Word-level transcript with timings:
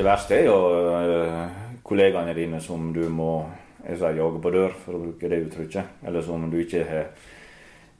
Det 0.00 0.06
verste 0.06 0.32
er 0.32 0.46
jo 0.46 0.54
uh, 0.96 1.56
kollegaene 1.84 2.32
dine 2.32 2.56
som 2.64 2.86
du 2.96 3.02
må 3.12 3.42
jeg 3.84 3.98
jage 4.00 4.38
på 4.40 4.52
dør, 4.54 4.72
for 4.80 4.96
å 4.96 5.00
bruke 5.02 5.28
det 5.28 5.40
uttrykket. 5.42 5.98
Eller 6.08 6.24
som 6.24 6.46
du 6.48 6.54
ikke 6.62 6.86
har, 6.88 7.10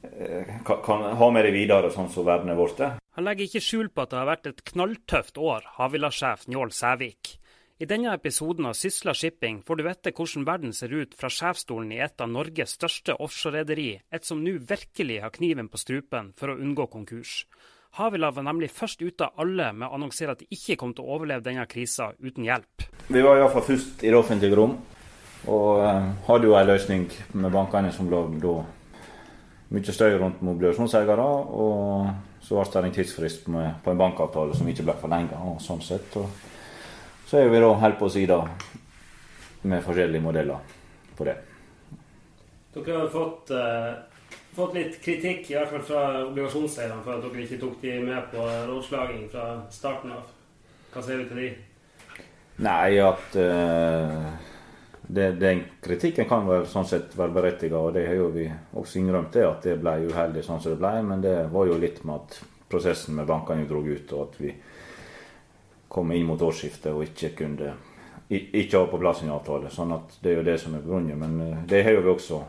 uh, 0.06 0.54
kan, 0.64 1.04
ha 1.20 1.28
med 1.28 1.44
deg 1.44 1.52
videre, 1.58 1.90
sånn 1.92 2.08
som 2.08 2.24
verden 2.24 2.54
er 2.54 2.56
blitt. 2.56 2.80
Han 3.18 3.26
legger 3.26 3.44
ikke 3.50 3.60
skjul 3.66 3.90
på 3.92 4.06
at 4.06 4.14
det 4.14 4.16
har 4.16 4.30
vært 4.30 4.48
et 4.48 4.62
knalltøft 4.70 5.42
år, 5.44 5.66
Havila-sjef 5.76 6.46
Njål 6.48 6.72
Sævik. 6.72 7.34
I 7.84 7.88
denne 7.90 8.14
episoden 8.16 8.70
av 8.70 8.78
Sysla 8.80 9.12
Shipping 9.12 9.60
får 9.66 9.76
du 9.76 9.84
vite 9.84 10.14
hvordan 10.16 10.48
verden 10.48 10.72
ser 10.76 10.96
ut 10.96 11.12
fra 11.20 11.28
sjefsstolen 11.28 11.92
i 11.92 12.00
et 12.00 12.24
av 12.24 12.32
Norges 12.32 12.78
største 12.78 13.18
offshorerederi, 13.20 13.90
et 14.08 14.24
som 14.24 14.40
nå 14.40 14.56
virkelig 14.72 15.20
har 15.20 15.36
kniven 15.36 15.68
på 15.68 15.84
strupen 15.84 16.32
for 16.40 16.54
å 16.54 16.56
unngå 16.64 16.88
konkurs. 16.96 17.42
Havila 17.98 18.30
var 18.30 18.44
nemlig 18.46 18.70
først 18.70 19.00
ute 19.02 19.26
av 19.26 19.40
alle 19.42 19.72
med 19.74 19.88
å 19.88 19.96
annonsere 19.96 20.36
at 20.36 20.42
de 20.44 20.46
ikke 20.54 20.76
kom 20.78 20.92
til 20.94 21.02
å 21.02 21.16
overleve 21.16 21.42
denne 21.42 21.64
krisa 21.70 22.12
uten 22.22 22.46
hjelp. 22.46 22.84
Vi 23.10 23.22
var 23.24 23.40
iallfall 23.40 23.64
først 23.66 24.04
i 24.04 24.12
det 24.12 24.18
offentlige 24.18 24.54
rom, 24.54 24.76
og 25.50 25.80
uh, 25.82 26.10
hadde 26.28 26.46
jo 26.46 26.54
en 26.54 26.68
løsning 26.70 27.08
med 27.34 27.50
bankene 27.50 27.90
som 27.94 28.10
lå 28.12 28.22
da 28.42 28.54
mye 29.74 29.94
støy 29.94 30.14
rundt 30.20 30.44
mobilisasjonseiere. 30.46 31.26
Og 31.50 32.44
så 32.46 32.60
ble 32.60 32.70
det 32.76 32.90
en 32.92 32.94
tidsfrist 33.00 33.50
med, 33.50 33.80
på 33.82 33.90
en 33.90 33.98
bankavtale 33.98 34.54
som 34.58 34.70
ikke 34.70 34.86
ble 34.86 34.94
forlenga. 35.00 35.40
Sånn 35.62 35.82
sett. 35.82 36.14
Og 36.20 37.26
så 37.26 37.40
er 37.40 37.50
vi 37.50 37.62
da 37.62 37.72
helt 37.82 37.98
på 37.98 38.10
sida 38.10 38.38
med 39.66 39.82
forskjellige 39.82 40.22
modeller 40.22 40.78
på 41.18 41.26
det. 41.26 41.36
Dere 42.70 43.02
har 43.02 43.10
fått 43.10 43.50
uh 43.50 44.09
fått 44.54 44.74
litt 44.74 45.00
kritikk, 45.02 45.50
i 45.50 45.56
hvert 45.56 45.70
fall 45.72 45.86
fra 45.86 46.04
obligasjonseierne, 46.26 47.00
for 47.04 47.16
at 47.16 47.24
dere 47.24 47.46
ikke 47.46 47.60
tok 47.62 47.80
de 47.82 47.96
med 48.04 48.30
på 48.32 48.44
rådslaging 48.70 49.26
fra 49.32 49.48
starten 49.72 50.14
av. 50.16 50.28
Hva 50.90 51.02
sier 51.06 51.22
du 51.22 51.28
til 51.30 51.42
de? 51.44 51.50
Nei, 52.60 52.98
at 53.00 53.36
uh, 53.40 54.26
det, 55.06 55.28
den 55.40 55.62
kritikken 55.82 56.28
kan 56.28 56.48
være, 56.48 56.66
sånn 56.68 56.88
sett 56.88 57.14
være 57.18 57.34
berettiget, 57.36 57.76
og 57.78 57.94
det 57.96 58.06
har 58.08 58.18
jo 58.18 58.30
vi 58.34 58.48
også 58.76 59.00
innrømt, 59.00 59.32
det, 59.36 59.46
at 59.46 59.68
det 59.68 59.78
ble 59.80 59.96
uheldig 60.10 60.44
sånn 60.46 60.60
som 60.62 60.74
det 60.74 60.80
ble. 60.82 60.94
Men 61.06 61.24
det 61.24 61.36
var 61.52 61.70
jo 61.70 61.78
litt 61.80 62.02
med 62.04 62.20
at 62.20 62.40
prosessen 62.70 63.16
med 63.18 63.30
bankene 63.30 63.68
dro 63.70 63.80
ut, 63.86 64.12
og 64.16 64.26
at 64.26 64.40
vi 64.42 64.54
kom 65.90 66.12
inn 66.14 66.26
mot 66.28 66.42
årsskiftet 66.46 66.92
og 66.92 67.02
ikke 67.02 67.32
kunne 67.40 67.72
ikke 68.30 68.78
ha 68.78 68.86
på 68.86 68.98
plass 69.00 69.24
en 69.24 69.32
avtale. 69.34 69.70
sånn 69.74 69.90
at 69.96 70.20
Det 70.22 70.30
er 70.30 70.36
jo 70.36 70.46
det 70.46 70.58
som 70.62 70.74
er 70.74 70.84
grunnen. 70.84 71.18
Men 71.18 71.40
uh, 71.40 71.62
det 71.66 71.82
har 71.82 71.96
jo 71.96 72.04
vi 72.04 72.12
også 72.12 72.42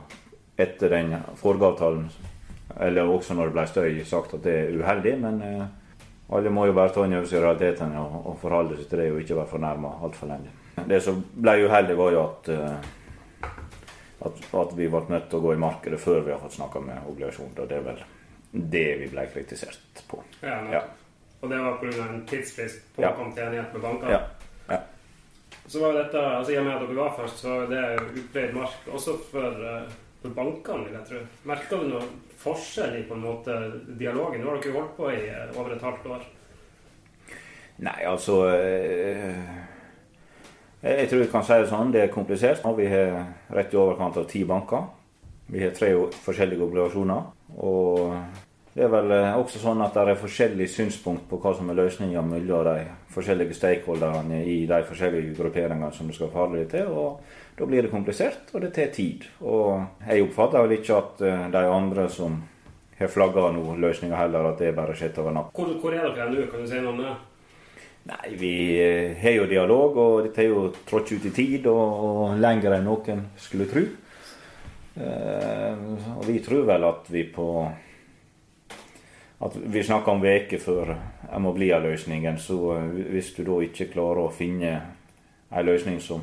etter 0.58 0.90
den 0.90 1.16
forrige 1.40 1.72
avtalen, 1.72 2.08
eller 2.80 3.10
også 3.10 3.36
når 3.36 3.50
det 3.50 3.56
ble 3.56 3.68
støy, 3.68 4.04
sagt 4.08 4.36
at 4.38 4.44
det 4.46 4.56
er 4.58 4.80
uheldig. 4.80 5.14
Men 5.22 5.42
eh, 5.46 5.66
alle 6.32 6.54
må 6.54 6.66
jo 6.70 6.76
bare 6.78 6.94
ta 6.96 7.06
inn 7.06 7.18
over 7.18 7.28
seg 7.30 7.44
realitetene 7.44 8.00
og, 8.00 8.18
og, 8.24 8.40
forholde 8.42 8.80
seg 8.80 8.90
til 8.90 9.04
det 9.04 9.12
og 9.12 9.22
ikke 9.24 9.40
være 9.42 9.54
fornærma 9.56 9.94
altfor 10.08 10.32
lenge. 10.32 10.56
Det 10.88 11.02
som 11.04 11.20
ble 11.20 11.58
uheldig, 11.66 11.98
var 12.00 12.16
jo 12.16 12.24
at, 12.24 12.50
eh, 12.56 13.52
at, 14.30 14.42
at, 14.64 14.74
vi 14.78 14.88
ble 14.88 15.04
nødt 15.10 15.30
til 15.30 15.42
å 15.42 15.46
gå 15.46 15.54
i 15.56 15.62
markedet 15.62 16.00
før 16.02 16.24
vi 16.26 16.34
har 16.34 16.42
fått 16.42 16.58
snakka 16.60 16.84
med 16.86 17.12
obligasjoner. 17.12 17.68
Det 17.68 17.78
er 17.78 17.86
vel 17.90 18.02
det 18.52 18.88
vi 19.02 19.10
ble 19.12 19.28
kritisert 19.34 20.04
på. 20.08 20.22
Ja, 20.44 20.60
ja. 20.72 20.86
Og 21.42 21.50
det 21.50 21.58
var 21.58 21.78
pga. 21.82 22.06
en 22.06 22.24
tidsfrist 22.30 22.94
på 22.96 23.04
å 23.04 23.14
komme 23.18 23.34
til 23.34 23.48
enighet 23.48 23.74
med 23.74 23.84
bankene? 23.84 24.14
Ja. 24.14 24.22
ja. 24.70 24.80
Så 25.66 25.82
var 25.82 25.96
dette, 25.98 26.22
altså 26.22 26.54
I 26.54 26.60
og 26.62 26.68
med 26.68 26.76
at 26.76 26.84
dere 26.86 26.98
var 27.00 27.16
først, 27.18 27.42
så 27.42 27.56
var 27.56 27.72
det 27.72 27.84
utbredt 28.22 28.54
mark 28.56 28.92
også 28.92 29.16
for 29.32 29.64
uh, 29.66 29.96
for 30.22 30.36
bankene, 30.38 30.86
vil 30.86 30.98
jeg 31.00 31.08
tro. 31.10 31.24
Merka 31.50 31.80
du 31.82 31.88
noen 31.90 32.14
forskjell 32.42 33.00
i 33.00 33.08
på 33.10 33.18
en 33.18 33.26
måte 33.26 33.58
dialogen? 33.98 34.44
Nå 34.44 34.52
har 34.52 34.62
dere 34.62 34.78
holdt 34.78 34.96
på 34.98 35.10
i 35.10 35.20
eh, 35.26 35.52
over 35.58 35.76
et 35.76 35.86
halvt 35.86 36.08
år. 36.16 36.28
Nei, 37.82 37.98
altså 38.06 38.44
eh, 38.54 39.42
Jeg 40.84 41.10
tror 41.10 41.24
vi 41.24 41.30
kan 41.32 41.46
si 41.46 41.58
det 41.58 41.70
sånn. 41.72 41.94
Det 41.94 42.06
er 42.06 42.14
komplisert. 42.14 42.66
Vi 42.78 42.90
har 42.90 43.18
rett 43.54 43.74
i 43.74 43.82
overkant 43.82 44.22
av 44.22 44.30
ti 44.30 44.44
banker. 44.46 44.88
Vi 45.52 45.66
har 45.66 45.74
tre 45.76 45.92
forskjellige 46.26 46.68
obligasjoner. 46.68 47.28
Og 47.62 48.14
det 48.72 48.86
er 48.86 48.92
vel 48.92 49.12
eh, 49.12 49.34
også 49.36 49.60
sånn 49.60 49.82
at 49.84 49.98
det 49.98 50.14
er 50.14 50.20
forskjellige 50.20 50.72
synspunkt 50.72 51.26
på 51.28 51.42
hva 51.44 51.52
som 51.58 51.68
er 51.72 51.76
løsninga 51.76 52.22
mellom 52.24 52.64
de 52.70 52.86
forskjellige 53.12 53.58
stakeholderne 53.58 54.40
i 54.48 54.62
de 54.70 54.78
forskjellige 54.88 55.34
grupperingene 55.36 55.90
som 55.92 56.08
du 56.08 56.16
skal 56.16 56.32
forholde 56.32 56.62
deg 56.62 56.70
til. 56.72 56.88
og 56.88 57.40
da 57.58 57.68
blir 57.68 57.84
det 57.84 57.92
komplisert, 57.92 58.48
og 58.56 58.64
det 58.64 58.72
tar 58.74 58.94
tid. 58.96 59.26
Og 59.44 59.84
jeg 60.08 60.24
oppfatter 60.24 60.64
vel 60.64 60.78
ikke 60.78 61.02
at 61.02 61.20
eh, 61.28 61.44
de 61.52 61.66
andre 61.68 62.08
som 62.10 62.40
har 62.98 63.12
flagga 63.12 63.50
noen 63.52 63.84
løsninger 63.84 64.18
heller, 64.18 64.48
at 64.54 64.64
det 64.64 64.72
bare 64.78 64.96
skjer 64.96 65.20
over 65.20 65.36
natta. 65.36 65.54
Hvor, 65.58 65.76
hvor, 65.84 65.98
er 65.98 66.08
dere 66.16 66.32
nå? 66.32 66.48
Kan 66.50 66.64
du 66.64 66.72
si 66.72 66.80
noe 66.80 66.96
om 66.96 67.04
det? 67.04 67.12
Nei, 68.08 68.32
Vi 68.40 68.56
eh, 68.80 69.20
har 69.20 69.36
jo 69.36 69.52
dialog, 69.52 70.00
og 70.00 70.24
dette 70.30 70.46
er 70.46 70.50
jo 70.54 70.70
trådt 70.88 71.12
ut 71.12 71.28
i 71.28 71.36
tid, 71.36 71.68
og 71.68 72.40
lenger 72.40 72.80
enn 72.80 72.88
noen 72.88 73.28
skulle 73.36 73.68
tro. 73.70 73.84
Og 74.92 76.26
vi 76.28 76.42
tror 76.44 76.66
vel 76.68 76.84
at 76.84 77.06
vi 77.14 77.22
på 77.32 77.46
at 79.42 79.56
Vi 79.56 79.84
snakker 79.84 80.12
om 80.12 80.22
uker 80.22 80.60
før 80.62 80.94
jeg 81.32 81.42
må 81.42 81.54
bli 81.54 81.72
av 81.74 81.84
løsningen. 81.84 82.38
så 82.38 82.78
hvis 83.10 83.34
du 83.36 83.44
da 83.44 83.62
ikke 83.62 83.90
klarer 83.94 84.26
å 84.26 84.34
finne 84.34 84.82
en 85.52 85.66
løsning 85.66 86.00
som 86.00 86.22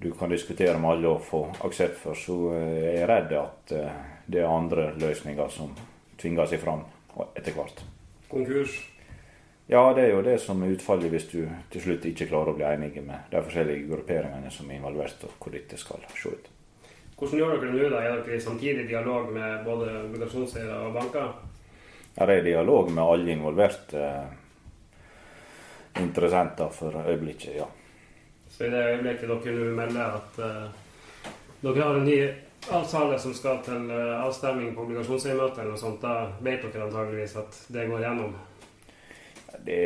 du 0.00 0.12
kan 0.12 0.30
diskutere 0.30 0.78
med 0.78 0.90
alle 0.90 1.08
og 1.08 1.24
få 1.26 1.42
aksept 1.66 1.98
for, 1.98 2.14
så 2.14 2.52
eh, 2.54 2.84
er 2.86 3.00
jeg 3.00 3.08
redd 3.08 3.32
at 3.32 3.72
eh, 3.72 3.96
det 4.26 4.40
er 4.40 4.46
andre 4.50 4.92
løsninger 4.94 5.48
som 5.50 5.74
tvinger 6.18 6.46
seg 6.46 6.62
fram 6.62 6.84
etter 7.34 7.52
hvert. 7.56 7.82
Konkurs? 8.30 8.76
Ja, 9.68 9.82
det 9.94 10.06
er 10.06 10.14
jo 10.14 10.22
det 10.22 10.38
som 10.40 10.62
er 10.62 10.76
utfallet 10.76 11.10
hvis 11.12 11.26
du 11.32 11.42
til 11.72 11.82
slutt 11.82 12.06
ikke 12.08 12.28
klarer 12.30 12.54
å 12.54 12.56
bli 12.56 12.64
enige 12.68 13.02
med 13.04 13.26
de 13.32 13.42
forskjellige 13.42 13.88
grupperingene 13.90 14.52
som 14.54 14.70
er 14.70 14.78
involvert, 14.78 15.26
og 15.26 15.34
hvor 15.42 15.52
dette 15.52 15.76
skal 15.76 16.06
se 16.14 16.32
ut. 16.32 16.48
Hvordan 17.18 17.40
gjør 17.42 17.56
dere 17.56 17.72
det 17.74 17.82
nå? 17.82 17.90
da? 17.90 18.00
Er 18.00 18.22
dere 18.22 18.38
i 18.38 18.40
samtidig 18.40 18.86
dialog 18.88 19.32
med 19.34 19.64
både 19.66 19.90
obligasjonseiere 20.06 20.78
og 20.86 20.94
banker? 20.94 21.34
Det 22.18 22.34
er 22.34 22.42
dialog 22.42 22.90
med 22.90 23.04
alle 23.04 23.30
involverte 23.32 24.00
eh, 24.06 24.24
interessenter 26.02 26.68
for 26.68 26.96
øyeblikket, 27.06 27.52
ja. 27.56 27.66
Så 28.50 28.64
i 28.66 28.70
det 28.70 28.86
øyeblikket 28.86 29.28
dere 29.28 29.70
melder 29.76 30.16
at 30.16 30.38
uh, 30.38 30.64
dere 31.62 31.82
har 31.82 31.94
en 31.94 32.04
ny 32.04 32.16
avtale 32.74 33.18
som 33.22 33.34
skal 33.34 33.60
til 33.62 33.86
uh, 33.90 34.24
avstemning 34.24 34.74
på 34.74 34.82
obligasjonseiermøtet, 34.82 35.60
eller 35.60 35.76
noe 35.76 35.78
sånt, 35.78 36.02
da 36.02 36.32
vet 36.42 36.66
dere 36.66 36.88
antageligvis 36.88 37.36
at 37.38 37.60
det 37.70 37.86
går 37.86 38.02
gjennom? 38.02 38.34
Det 39.68 39.78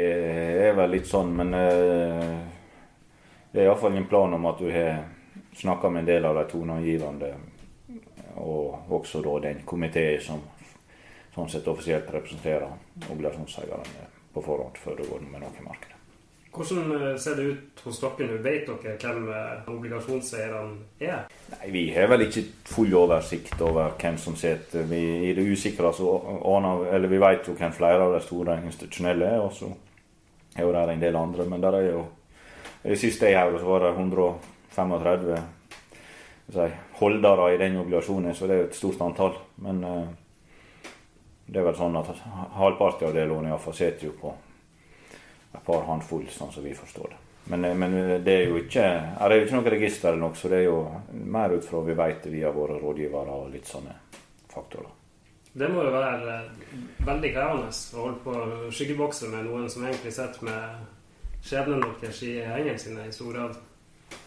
er 0.70 0.72
vel 0.78 0.96
litt 0.96 1.12
sånn, 1.12 1.34
men 1.36 1.52
uh, 1.52 2.32
det 3.52 3.60
er 3.60 3.68
iallfall 3.68 4.00
en 4.00 4.08
plan 4.08 4.38
om 4.38 4.48
at 4.48 4.64
du 4.64 4.72
har 4.72 5.04
snakka 5.60 5.92
med 5.92 6.06
en 6.06 6.10
del 6.14 6.32
av 6.32 6.40
de 6.40 6.48
toneangivende, 6.54 7.34
og 8.40 8.88
også 8.88 9.20
da 9.20 9.36
den 9.50 9.60
komiteen 9.68 10.24
som 10.24 10.40
sånn 11.34 11.50
sett 11.50 11.68
offisielt 11.68 12.10
representerer 12.12 12.68
obligasjonseierne 13.08 14.10
på 14.32 14.44
forhånd, 14.44 14.78
før 14.80 15.00
det 15.00 15.08
går 15.08 15.26
med 15.26 15.44
noe 15.44 15.58
i 15.58 15.66
markedet. 15.66 15.98
Hvordan 16.52 16.90
eh, 16.92 17.16
ser 17.16 17.38
det 17.38 17.44
ut 17.48 17.82
hos 17.86 18.00
dere 18.02 18.26
nå? 18.28 18.38
Vet 18.44 18.66
dere 18.68 18.96
hvem 19.00 19.28
eh, 19.32 19.70
obligasjonseierne 19.72 20.82
er? 21.00 21.22
Nei, 21.54 21.70
Vi 21.72 21.84
har 21.94 22.10
vel 22.12 22.26
ikke 22.26 22.44
full 22.68 22.92
oversikt 22.98 23.60
over 23.64 23.94
hvem 24.00 24.18
som 24.20 24.36
sitter. 24.36 24.84
Vi, 24.90 25.00
I 25.30 25.32
det 25.38 25.46
usikre 25.48 25.94
så 25.96 26.12
aner 26.52 26.90
eller 26.92 27.08
vi 27.08 27.22
vet 27.22 27.48
jo 27.48 27.56
hvem 27.56 27.72
flere 27.72 28.04
av 28.04 28.18
de 28.18 28.20
store 28.26 28.58
institusjonelle 28.66 29.32
er. 29.32 29.40
Og 29.40 29.56
så 29.56 29.70
er 30.52 30.68
jo 30.68 30.76
der 30.76 30.92
en 30.92 31.00
del 31.00 31.16
andre. 31.16 31.48
Men 31.48 31.64
der 31.64 31.78
er 31.78 31.88
jo 31.88 32.04
det 32.82 32.98
siste 33.00 33.30
jeg 33.30 33.40
hørte, 33.40 33.62
så 33.62 33.72
var 33.72 33.86
det 33.86 33.94
135 33.96 35.36
si, 36.52 36.68
holdere 36.98 37.54
i 37.54 37.58
den 37.60 37.78
obligasjonen, 37.80 38.34
så 38.34 38.46
det 38.46 38.56
er 38.56 38.60
jo 38.64 38.68
et 38.68 38.76
stort 38.76 39.00
antall. 39.06 39.38
Men 39.64 39.84
uh, 39.86 40.08
det 41.46 41.60
er 41.60 41.66
vel 41.66 41.76
sånn 41.76 41.98
at 41.98 42.08
halvparten 42.56 43.08
av 43.08 43.14
det 43.16 43.26
lånet 43.28 43.52
iallfall 43.52 43.76
sitter 43.76 44.08
jo 44.08 44.14
på 44.20 44.32
et 45.52 45.64
par 45.66 45.84
håndfull, 45.88 46.24
sånn 46.32 46.52
som 46.52 46.64
vi 46.64 46.74
forstår 46.76 47.12
det. 47.12 47.20
Men, 47.44 47.64
eh, 47.64 47.74
men, 47.74 47.94
eh, 48.10 48.20
det 48.20 48.32
er 48.32 48.48
jo 48.48 48.58
ikke 48.62 48.84
er 49.20 49.28
det 49.28 49.38
jo 49.38 49.46
ikke 49.46 49.58
noe 49.58 49.74
register 49.74 50.08
eller 50.12 50.22
noe, 50.22 50.38
så 50.38 50.48
det 50.48 50.62
er 50.62 50.68
jo 50.68 50.78
mer 51.12 51.50
ut 51.56 51.64
fra 51.64 51.82
vi 51.82 51.94
vet 51.98 52.26
via 52.30 52.52
våre 52.54 52.78
rådgivere 52.80 53.38
og 53.38 53.50
litt 53.52 53.66
sånne 53.66 53.94
faktorer. 54.52 54.90
Det 55.52 55.68
må 55.68 55.82
jo 55.84 55.90
være 55.92 56.36
eh, 56.38 56.78
veldig 57.04 57.32
krevende 57.34 57.68
å 57.68 58.06
holde 58.06 58.22
på 58.24 58.70
skyggebokser 58.70 59.34
med 59.34 59.44
noen 59.48 59.68
som 59.70 59.84
egentlig 59.84 60.14
sitter 60.14 60.48
med 60.48 61.42
skjebnen 61.42 61.82
deres 62.00 62.22
i 62.22 62.38
hendene 62.46 62.78
sine 62.78 63.08
i 63.08 63.12
stor 63.12 63.32
grad. 63.34 63.60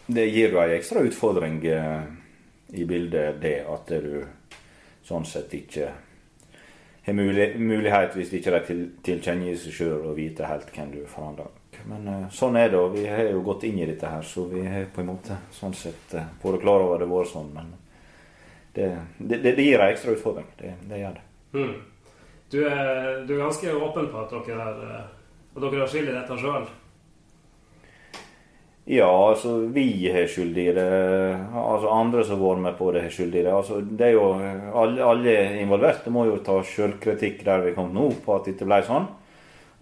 Det 0.06 0.28
gir 0.28 0.52
jo 0.52 0.60
ei 0.60 0.76
ekstra 0.76 1.02
utfordring 1.06 1.60
i 1.64 2.84
bildet, 2.84 3.40
det 3.40 3.60
at 3.70 3.90
du 4.02 4.26
sånn 5.06 5.24
sett 5.26 5.54
ikke 5.54 5.92
har 7.06 7.14
mulighet, 7.58 8.16
hvis 8.18 8.32
ikke 8.34 8.58
de 8.58 8.76
tilkjennegir 9.06 9.58
seg 9.62 9.74
sjøl, 9.78 10.08
å 10.10 10.14
vite 10.16 10.48
helt 10.48 10.72
hvem 10.74 10.90
du 10.90 11.00
forhandler 11.06 11.52
Men 11.86 12.08
uh, 12.10 12.28
sånn 12.34 12.56
er 12.58 12.72
det, 12.72 12.80
og 12.80 12.96
vi 12.96 13.04
har 13.06 13.28
jo 13.30 13.44
gått 13.46 13.66
inn 13.68 13.78
i 13.78 13.86
dette 13.86 14.10
her, 14.10 14.22
så 14.26 14.46
vi 14.50 14.64
har 14.66 14.88
på 14.90 15.04
en 15.04 15.12
måte 15.12 15.36
sånn 15.54 15.76
sett 15.76 16.16
uh, 16.18 16.24
både 16.42 16.58
klar 16.64 16.82
over 16.82 16.98
det 16.98 17.10
vært 17.10 17.30
sånn. 17.30 17.52
Men 17.54 17.70
det, 18.74 18.88
det, 19.18 19.38
det, 19.44 19.62
gir 19.62 19.78
en 19.78 19.92
ekstra 19.92 20.16
utfordring. 20.16 20.48
Det, 20.58 20.72
det 20.90 20.98
gjør 21.04 21.20
det. 21.20 21.28
Mm. 21.54 21.76
Du, 22.50 22.58
er, 22.64 23.22
du, 23.26 23.32
er, 23.36 23.44
ganske 23.44 23.76
åpen 23.76 24.10
på 24.10 24.24
at 24.24 24.34
dere 24.34 24.66
har, 24.66 24.82
at 25.54 25.62
dere 25.62 25.80
har 25.84 25.94
skyld 25.94 26.10
i 26.10 26.16
dette 26.16 26.40
sjøl? 26.42 26.66
Ja, 28.88 29.28
altså 29.28 29.56
vi 29.74 30.06
har 30.14 30.28
skyld 30.30 30.58
i 30.62 30.68
det. 30.72 30.86
Altså 31.58 31.88
andre 31.90 32.22
som 32.24 32.38
har 32.38 32.52
vært 32.52 32.62
med 32.62 32.76
på 32.78 32.90
det, 32.94 33.00
har 33.02 33.10
skyld 33.10 33.34
i 33.34 33.42
det. 33.42 33.50
Altså, 33.50 33.80
det 33.82 34.06
er 34.06 34.12
jo 34.14 34.28
alle, 34.78 35.02
alle 35.02 35.32
involverte 35.58 36.12
må 36.14 36.28
jo 36.28 36.36
ta 36.46 36.60
sjølkritikk 36.62 37.42
der 37.48 37.64
vi 37.64 37.72
kom 37.74 37.90
nå, 37.94 38.12
på 38.22 38.36
at 38.36 38.46
dette 38.46 38.68
ble 38.68 38.78
sånn. 38.86 39.08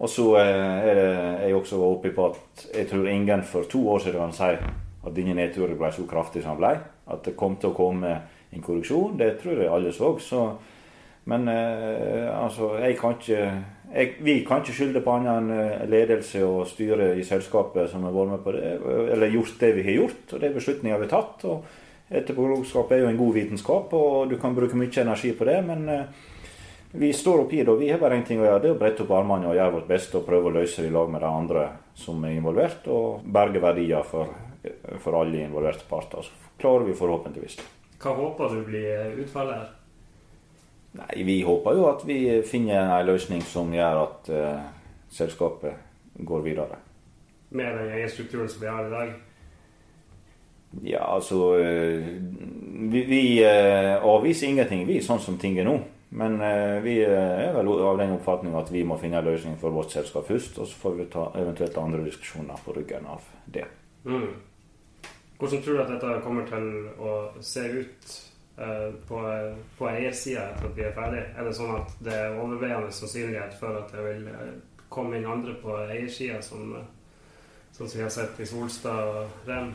Og 0.01 0.09
så 0.09 0.25
eh, 0.41 0.87
er 0.89 0.97
det 0.97 1.11
jeg 1.45 1.55
også 1.59 1.83
oppe 1.85 2.15
på 2.15 2.31
at 2.31 2.65
jeg 2.73 2.89
tror 2.89 3.05
ingen 3.11 3.45
for 3.45 3.69
to 3.69 3.83
år 3.93 4.01
siden 4.07 4.25
kan 4.25 4.33
si 4.35 4.49
at 5.05 5.13
denne 5.13 5.37
nedturen 5.37 5.77
ble 5.77 5.91
så 5.93 6.07
kraftig 6.09 6.41
som 6.41 6.57
den 6.57 6.63
ble. 6.63 6.73
At 7.13 7.21
det 7.29 7.37
kom 7.37 7.59
til 7.61 7.75
å 7.75 7.77
komme 7.77 8.15
en 8.49 8.65
korreksjon. 8.65 9.19
Det 9.21 9.35
tror 9.43 9.61
jeg 9.61 9.69
alle 9.69 9.93
så. 9.93 10.15
så 10.17 10.47
men 11.25 11.47
eh, 11.49 12.27
altså, 12.43 12.75
jeg 12.77 12.97
kan 12.99 13.15
ikke 13.17 13.39
jeg, 13.95 14.11
Vi 14.19 14.35
kan 14.45 14.61
ikke 14.61 14.75
skylde 14.75 15.01
på 15.01 15.13
annet 15.15 15.31
enn 15.39 15.49
eh, 15.55 15.87
ledelse 15.89 16.43
og 16.45 16.67
styre 16.69 17.13
i 17.17 17.23
selskapet 17.25 17.89
som 17.89 18.05
har 18.05 18.13
vært 18.13 18.35
med 18.35 18.43
på 18.45 18.53
det, 18.53 18.75
eller 19.15 19.33
gjort 19.33 19.57
det 19.61 19.71
vi 19.77 19.87
har 19.87 19.99
gjort, 20.01 20.23
og 20.33 20.41
det 20.41 20.49
er 20.49 20.59
beslutninger 20.59 21.01
vi 21.01 21.07
har 21.07 21.13
tatt. 21.15 21.45
og 21.49 21.65
Etterpåklokskap 22.05 22.91
er 22.93 23.01
jo 23.01 23.09
en 23.09 23.17
god 23.17 23.33
vitenskap, 23.33 23.93
og 23.97 24.29
du 24.29 24.37
kan 24.37 24.53
bruke 24.53 24.77
mye 24.77 25.01
energi 25.01 25.31
på 25.33 25.47
det. 25.49 25.57
Men 25.65 25.89
eh, 25.89 26.03
vi 26.91 27.09
står 27.13 27.45
oppi 27.45 27.63
det, 27.63 27.71
og 27.73 27.81
vi 27.81 27.89
har 27.89 28.01
bare 28.01 28.19
én 28.19 28.27
ting 28.27 28.43
å 28.43 28.45
gjøre. 28.45 28.61
Det 28.61 28.69
er 28.69 28.75
å 28.75 28.81
brette 28.83 29.05
opp 29.05 29.15
armene 29.17 29.49
og 29.49 29.57
gjøre 29.57 29.77
vårt 29.79 29.89
beste 29.89 30.19
og 30.19 30.27
prøve 30.27 30.51
å 30.51 30.57
løse 30.59 30.85
det 30.85 30.91
i 30.91 30.93
lag 30.93 31.09
med 31.09 31.25
de 31.25 31.31
andre 31.31 31.63
som 31.97 32.21
er 32.27 32.35
involvert, 32.37 32.85
og 32.93 33.25
berge 33.25 33.63
verdier 33.63 34.05
for, 34.05 34.29
for 35.01 35.17
alle 35.23 35.41
involverte 35.47 35.89
parter. 35.89 36.29
Så 36.29 36.53
klarer 36.61 36.85
vi 36.85 36.93
forhåpentligvis. 36.99 37.57
Hva 37.97 38.13
håper 38.13 38.53
du 38.53 38.61
blir 38.69 39.17
utfallet 39.25 39.63
her? 39.63 39.73
Nei, 40.95 41.23
Vi 41.23 41.41
håper 41.43 41.75
jo 41.75 41.87
at 41.89 42.03
vi 42.07 42.19
finner 42.47 42.85
en 42.85 43.07
løsning 43.07 43.43
som 43.43 43.73
gjør 43.73 44.01
at 44.05 44.29
uh, 44.31 44.67
selskapet 45.11 45.73
går 46.15 46.43
videre. 46.45 46.79
Med 47.55 47.75
den 47.77 47.91
eierstrukturen 47.97 48.49
som 48.49 48.61
vi 48.61 48.69
har 48.71 48.87
i 48.87 48.93
dag? 48.93 49.15
Ja, 50.83 51.03
altså 51.15 51.55
uh, 51.59 52.07
Vi, 52.91 53.01
vi 53.09 53.25
uh, 53.43 53.99
avviser 54.07 54.47
ingenting, 54.47 54.85
vi, 54.87 55.01
sånn 55.03 55.19
som 55.23 55.39
ting 55.41 55.59
er 55.59 55.67
nå. 55.67 55.81
Men 56.15 56.37
vi 56.85 56.93
er 57.03 57.49
vel 57.51 57.67
av 57.83 57.97
den 57.99 58.13
oppfatning 58.13 58.53
at 58.55 58.69
vi 58.71 58.85
må 58.87 58.95
finne 59.01 59.17
en 59.19 59.25
løsning 59.25 59.57
for 59.59 59.73
vårt 59.75 59.91
selskap 59.91 60.29
først. 60.29 60.61
Og 60.61 60.69
så 60.69 60.77
får 60.79 60.93
vi 60.95 61.07
ta 61.11 61.25
eventuelt 61.35 61.75
andre 61.81 62.05
diskusjoner 62.05 62.61
på 62.63 62.75
ryggen 62.77 63.09
av 63.11 63.25
det. 63.51 63.65
Mm. 64.05 64.29
Hvordan 65.41 65.63
tror 65.65 65.75
du 65.75 65.81
at 65.83 65.91
dette 65.91 66.13
kommer 66.23 66.47
til 66.47 66.69
å 67.03 67.17
se 67.43 67.65
ut 67.81 68.15
på, 69.07 69.21
på 69.77 69.87
eiersida 69.89 70.45
etter 70.51 70.69
at 70.69 70.77
vi 70.77 70.85
er 70.87 70.95
ferdig? 70.95 71.23
Er 71.35 71.47
det 71.47 71.55
sånn 71.57 71.75
at 71.75 71.97
det 72.05 72.13
er 72.15 72.37
overveiende 72.39 72.93
sannsynlighet 72.95 73.57
for 73.59 73.81
at 73.81 73.91
det 73.91 74.05
vil 74.05 74.29
eh, 74.31 74.53
komme 74.89 75.19
inn 75.19 75.27
andre 75.27 75.57
på 75.59 75.75
eiersida, 75.89 76.39
som, 76.45 76.71
sånn 77.75 77.89
som 77.89 77.99
vi 77.99 78.05
har 78.05 78.13
sett 78.15 78.39
i 78.39 78.47
Solstad 78.47 79.11
og 79.11 79.49
Rem? 79.49 79.73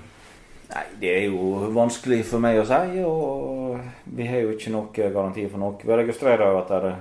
Nei, 0.71 0.85
det 1.03 1.13
er 1.13 1.25
jo 1.27 1.71
vanskelig 1.75 2.23
for 2.31 2.43
meg 2.43 2.61
å 2.61 2.67
si, 2.69 3.01
og 3.03 3.81
vi 4.17 4.29
har 4.31 4.45
jo 4.45 4.53
ikke 4.55 4.71
noen 4.71 4.93
garanti 4.95 5.49
for 5.51 5.59
noe. 5.59 5.81
Vi 5.83 5.97
registrerer 5.99 6.53
jo 6.53 6.61
at 6.61 6.71
det 6.71 6.79
er 6.79 6.93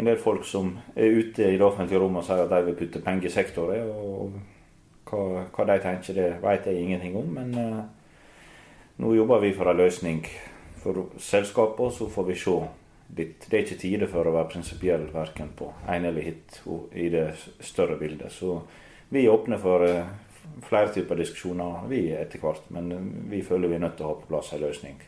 en 0.00 0.08
del 0.10 0.18
folk 0.18 0.44
som 0.46 0.72
er 0.96 1.14
ute 1.14 1.46
i 1.46 1.56
det 1.58 1.66
offentlige 1.66 2.00
rommet 2.02 2.24
og 2.24 2.26
sier 2.26 2.42
at 2.44 2.50
de 2.52 2.66
vil 2.66 2.76
putte 2.78 3.02
penger 3.04 3.30
i 3.30 3.32
sektoren. 3.32 3.88
Og 3.94 4.34
hva, 5.10 5.46
hva, 5.54 5.66
de 5.70 5.78
tenker, 5.82 6.16
det 6.16 6.28
vet 6.42 6.68
jeg 6.68 6.82
ingenting 6.82 7.16
om. 7.20 7.32
Men 7.38 7.54
nå 9.00 9.14
jobber 9.16 9.40
vi 9.40 9.52
for 9.56 9.70
en 9.70 9.80
løsning 9.80 10.24
for 10.80 11.06
selskapet, 11.18 11.80
og 11.80 11.92
så 11.92 12.08
får 12.12 12.26
vi 12.28 12.36
se 12.38 12.56
litt. 13.16 13.46
Det 13.48 13.56
er 13.56 13.64
ikke 13.64 13.80
tide 13.80 14.08
for 14.10 14.28
å 14.28 14.34
være 14.34 14.50
prinsipiell 14.54 15.06
verken 15.12 15.52
på 15.56 15.70
en 15.88 16.08
eller 16.08 16.24
hit 16.24 16.60
i 16.92 17.08
det 17.12 17.26
større 17.64 17.98
bildet. 18.00 18.32
Så 18.32 18.60
vi 19.08 19.24
er 19.24 19.32
åpne 19.32 19.58
for 19.60 19.84
eh, 19.86 20.10
flere 20.66 20.92
typer 20.94 21.18
diskusjoner 21.20 21.86
vi 21.90 22.04
etter 22.16 22.42
hvert. 22.42 22.68
Men 22.74 22.92
eh, 22.92 23.08
vi 23.32 23.42
føler 23.46 23.72
vi 23.72 23.78
er 23.80 23.86
nødt 23.86 23.96
til 23.98 24.08
å 24.08 24.12
ha 24.12 24.20
på 24.20 24.30
plass 24.30 24.52
en 24.54 24.64
løsning 24.64 25.00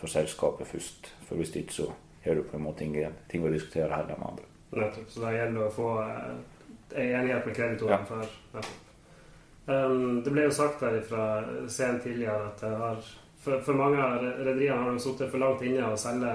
for 0.00 0.12
selskapet 0.12 0.68
først. 0.68 1.12
For 1.28 1.40
hvis 1.40 1.54
ikke 1.56 1.78
så 1.78 1.90
har 2.26 2.34
du 2.34 2.42
på 2.42 2.58
en 2.58 2.66
måte 2.66 2.82
ting, 2.82 2.98
ting 3.30 3.46
å 3.46 3.52
diskutere 3.52 3.94
heller 3.94 4.18
med 4.18 4.32
andre. 4.32 4.50
Nettopp. 4.76 5.10
Så 5.10 5.22
det 5.22 5.36
gjelder 5.36 5.68
å 5.68 5.74
få 5.74 5.92
en 6.02 6.42
eh, 6.92 7.12
enighet 7.12 7.46
med 7.46 7.56
kreditorene 7.56 8.02
ja. 8.02 8.10
før. 8.10 8.74
Um, 9.66 10.20
det 10.22 10.30
ble 10.30 10.44
jo 10.44 10.54
sagt 10.54 10.82
her 10.86 11.00
fra 11.02 11.22
scenen 11.66 11.98
tidligere 11.98 12.52
at 12.52 12.60
det 12.62 12.68
har 12.78 13.08
for, 13.46 13.60
for 13.62 13.78
mange 13.78 14.02
av 14.02 14.22
rederiene 14.42 14.82
har 14.82 14.90
de 14.90 15.02
sittet 15.02 15.30
for 15.30 15.38
langt 15.38 15.60
inne 15.62 15.86
og 15.86 15.98
selge, 16.00 16.32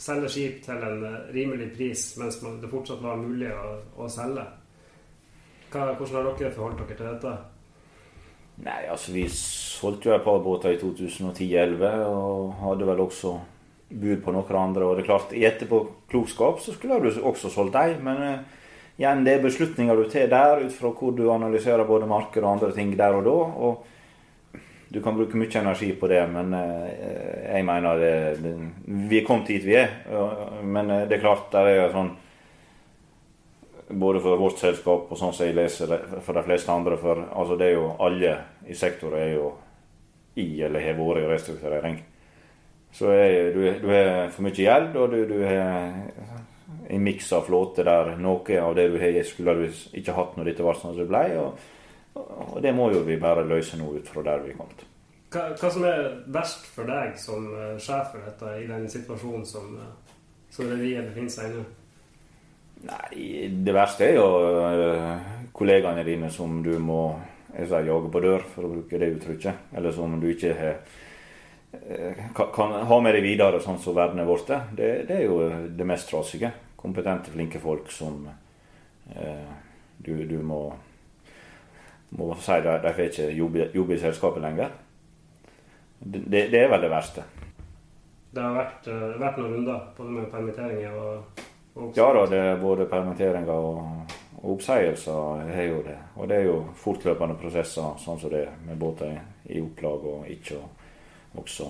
selge, 0.00 0.30
skip 0.32 0.62
til 0.64 0.86
en 0.88 1.02
eh, 1.04 1.18
rimelig 1.36 1.68
pris, 1.76 2.04
mens 2.20 2.38
det 2.40 2.70
fortsatt 2.72 3.02
var 3.04 3.20
mulig 3.20 3.50
å, 3.52 3.74
å 4.00 4.08
selge. 4.08 4.46
Hva, 5.68 5.90
hvordan 5.98 6.22
har 6.22 6.30
dere 6.30 6.54
forholdt 6.54 6.80
dere 6.80 6.96
til 6.96 7.10
dette? 7.10 7.34
Nei, 8.64 8.80
altså 8.88 9.12
Vi 9.12 9.26
solgte 9.34 10.08
jo 10.08 10.16
et 10.16 10.24
par 10.24 10.40
båter 10.40 10.76
i 10.76 10.80
2010-2011, 10.80 12.04
og 12.08 12.58
hadde 12.62 12.88
vel 12.88 13.04
også 13.04 13.36
bud 13.92 14.20
på 14.24 14.32
noen 14.32 14.60
andre. 14.64 14.88
Og 14.88 14.96
det 14.96 15.04
er 15.04 15.10
klart, 15.10 15.34
i 15.36 15.44
etterpåklokskap 15.44 16.62
så 16.64 16.72
skulle 16.72 17.02
du 17.04 17.10
også 17.20 17.52
solgt 17.52 17.76
dem, 17.76 18.00
men 18.06 18.22
uh, 18.22 18.62
igjen, 18.96 19.26
det 19.26 19.36
er 19.36 19.44
beslutninger 19.44 19.98
du 19.98 20.08
tar 20.08 20.30
der 20.32 20.64
ut 20.64 20.72
fra 20.72 20.94
hvor 20.94 21.12
du 21.12 21.26
analyserer 21.34 21.84
både 21.84 22.08
marked 22.08 22.40
og 22.40 22.54
andre 22.54 22.72
ting 22.72 22.94
der 22.96 23.18
og 23.18 23.26
da. 23.28 23.42
og 23.68 23.90
du 24.88 25.00
kan 25.02 25.16
bruke 25.16 25.38
mye 25.38 25.60
energi 25.60 25.92
på 25.98 26.08
det, 26.10 26.20
men 26.30 26.54
eh, 26.54 26.90
jeg 27.54 27.64
mener 27.66 27.98
det, 27.98 28.52
Vi 28.84 29.18
er 29.18 29.26
kommet 29.26 29.50
hit 29.50 29.64
vi 29.64 29.76
er. 29.80 29.90
Men 30.62 30.90
eh, 30.90 31.06
det 31.08 31.18
er 31.18 31.24
klart 31.24 31.50
det 31.52 31.64
er 31.72 31.92
sånn 31.94 32.14
Både 33.84 34.20
for 34.24 34.40
vårt 34.40 34.62
selskap 34.62 35.10
og 35.12 35.18
sånn 35.20 35.34
som 35.36 35.44
jeg 35.44 35.54
leser 35.58 35.90
det, 35.90 35.98
for 36.24 36.34
de 36.34 36.42
fleste 36.46 36.72
andre. 36.72 36.96
For 36.98 37.20
altså 37.20 37.58
det 37.60 37.66
er 37.68 37.74
jo 37.76 37.90
alle 38.00 38.32
i 38.66 38.74
sektoren 38.74 39.20
er 39.20 39.34
jo 39.34 39.50
i 40.40 40.46
eller 40.64 40.82
har 40.82 40.96
vært 40.98 41.20
i 41.20 41.28
restrukturering. 41.28 41.98
Så 42.94 43.10
er, 43.12 43.52
du, 43.52 43.60
har 43.90 44.32
for 44.32 44.46
mye 44.46 44.56
gjeld, 44.56 44.96
og 44.96 45.12
du, 45.12 45.20
du 45.28 45.36
har 45.44 45.92
en 46.88 47.04
miks 47.04 47.28
av 47.36 47.44
flåte 47.46 47.84
der 47.86 48.14
noe 48.16 48.58
av 48.62 48.74
det 48.78 48.88
du 48.94 48.98
har, 49.02 49.20
skulle 49.26 49.54
du 49.58 49.66
ikke 50.00 50.16
hatt 50.16 50.36
når 50.38 50.50
dette 50.50 50.66
var 50.66 50.78
sånn 50.80 50.94
som 50.94 51.02
det 51.02 51.10
ble. 51.10 51.24
og 51.42 51.58
og 52.14 52.62
det 52.62 52.72
må 52.74 52.90
jo 52.94 53.02
vi 53.06 53.16
bare 53.20 53.46
løse 53.46 53.78
nå 53.78 53.90
ut 53.96 54.08
fra 54.08 54.22
der 54.26 54.42
vi 54.44 54.52
er 54.52 54.58
kommet. 54.58 54.84
Hva, 55.34 55.48
hva, 55.58 55.70
som 55.72 55.86
er 55.88 56.04
verst 56.30 56.66
for 56.70 56.86
deg 56.86 57.16
som 57.18 57.48
uh, 57.50 57.74
sjef 57.82 58.12
for 58.12 58.22
dette 58.22 58.52
i 58.62 58.68
den 58.70 58.86
situasjonen 58.90 59.46
som, 59.48 59.72
uh, 59.80 60.20
som 60.54 60.68
reviet 60.70 61.08
befinner 61.08 61.34
seg 61.34 61.48
i 61.50 61.56
nå? 61.56 61.64
Nei, 62.84 63.24
det 63.64 63.74
verste 63.74 64.06
er 64.06 64.20
jo 64.20 64.28
uh, 64.28 65.48
kollegaene 65.56 66.04
dine 66.06 66.30
som 66.30 66.60
du 66.62 66.76
må 66.78 67.00
sier, 67.54 67.82
jage 67.88 68.12
på 68.12 68.22
dør, 68.22 68.46
for 68.54 68.66
å 68.66 68.72
bruke 68.76 69.00
det 69.00 69.10
uttrykket. 69.16 69.74
Eller 69.74 69.94
som 69.94 70.14
du 70.20 70.28
ikke 70.30 70.54
har 70.58 70.78
kan, 72.34 72.70
ha 72.86 72.96
med 73.02 73.16
deg 73.16 73.24
videre, 73.26 73.58
sånn 73.62 73.80
som 73.82 73.96
verden 73.96 74.22
er 74.22 74.28
blitt. 74.28 74.50
Det, 74.78 74.90
det, 75.08 75.16
er 75.16 75.24
jo 75.26 75.38
det 75.74 75.86
mest 75.86 76.06
trasige. 76.06 76.52
Kompetente, 76.78 77.32
flinke 77.34 77.58
folk 77.58 77.90
som 77.90 78.20
du, 79.98 80.12
du 80.28 80.36
må 80.46 80.60
må 82.18 82.34
si 82.38 82.52
at 82.52 82.82
de 82.82 82.92
får 82.94 83.04
ikke 83.08 83.30
jobbe, 83.34 83.70
jobbe, 83.74 83.94
i 83.94 83.98
selskapet 84.02 84.42
lenger. 84.42 84.68
Det, 85.98 86.22
det, 86.30 86.60
er 86.60 86.68
vel 86.70 86.82
det 86.84 86.90
verste. 86.92 87.22
Det 88.34 88.42
har 88.42 88.54
vært, 88.56 88.88
uh, 88.90 89.20
vært 89.20 89.36
noen 89.40 89.54
runder 89.56 89.80
både 89.96 90.10
med 90.18 90.26
permitteringer 90.32 90.92
og, 90.98 91.14
og 91.74 91.84
Ja 91.96 92.12
da, 92.14 92.22
det 92.30 92.40
er 92.42 92.62
både 92.62 92.86
permitteringer 92.90 93.54
og, 93.54 93.76
og 94.42 94.48
oppsigelser 94.56 95.12
har 95.54 95.66
jo 95.70 95.78
det. 95.86 95.98
Og 96.18 96.24
det 96.30 96.36
er 96.40 96.46
jo 96.50 96.58
fortløpende 96.78 97.36
prosesser 97.40 97.88
sånn 98.02 98.20
som 98.20 98.30
det 98.32 98.46
med 98.66 98.76
båter 98.78 99.12
i 99.50 99.60
opplag 99.62 100.00
og 100.10 100.20
ikke 100.30 100.56
og 100.60 100.68
også 101.42 101.66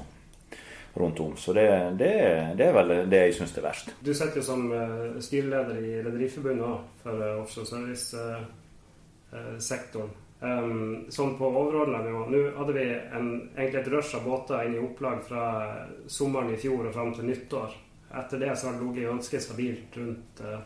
rundt 0.94 1.20
om. 1.20 1.36
Så 1.36 1.52
det, 1.52 1.94
det, 1.98 2.54
det 2.58 2.66
er 2.66 2.72
vel 2.76 2.88
det 3.10 3.20
jeg 3.26 3.34
syns 3.38 3.56
er 3.58 3.66
verst. 3.66 3.86
Du 4.04 4.14
sitter 4.14 4.36
jo 4.38 4.42
som 4.46 4.72
uh, 4.72 4.78
styreleder 5.22 5.76
i 5.80 6.02
Rederiforbundet 6.04 6.76
for 7.02 7.12
uh, 7.18 7.42
offshore 7.42 7.66
service-sektoren. 7.70 10.10
Um, 10.41 11.07
sånn 11.09 11.38
på 11.38 11.49
overordna 11.49 12.03
nivå. 12.05 12.26
Nå 12.29 12.41
hadde 12.59 12.75
vi 12.76 12.85
en, 12.93 13.29
egentlig 13.55 13.81
et 13.81 13.91
rush 13.95 14.17
av 14.19 14.26
båter 14.26 14.67
inn 14.67 14.75
i 14.76 14.83
opplag 14.83 15.23
fra 15.25 15.45
sommeren 16.11 16.53
i 16.53 16.59
fjor 16.61 16.88
og 16.88 16.93
fram 16.97 17.14
til 17.17 17.31
nyttår. 17.31 17.76
Etter 18.14 18.43
det 18.43 18.50
så 18.57 18.69
har 18.69 18.76
det 18.76 18.85
ligget 18.85 19.09
ganske 19.09 19.41
stabilt 19.41 19.97
rundt 19.97 20.43
uh, 20.45 20.61